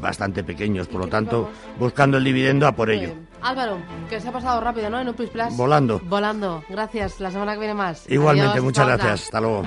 bastante 0.00 0.42
pequeños. 0.44 0.88
Por 0.88 1.02
lo 1.02 1.06
tanto, 1.08 1.50
buscando 1.78 2.16
el 2.16 2.24
dividendo 2.24 2.66
a 2.66 2.72
por 2.72 2.90
ello. 2.90 3.14
Álvaro, 3.42 3.78
que 4.08 4.20
se 4.20 4.28
ha 4.28 4.32
pasado 4.32 4.60
rápido, 4.60 4.90
¿no? 4.90 5.00
En 5.00 5.08
un 5.08 5.14
Plus 5.14 5.30
Volando. 5.56 6.00
Volando. 6.04 6.64
Gracias. 6.68 7.20
La 7.20 7.30
semana 7.30 7.54
que 7.54 7.60
viene 7.60 7.74
más. 7.74 8.10
Igualmente, 8.10 8.60
muchas 8.60 8.86
gracias. 8.86 9.24
Hasta 9.24 9.40
luego. 9.40 9.62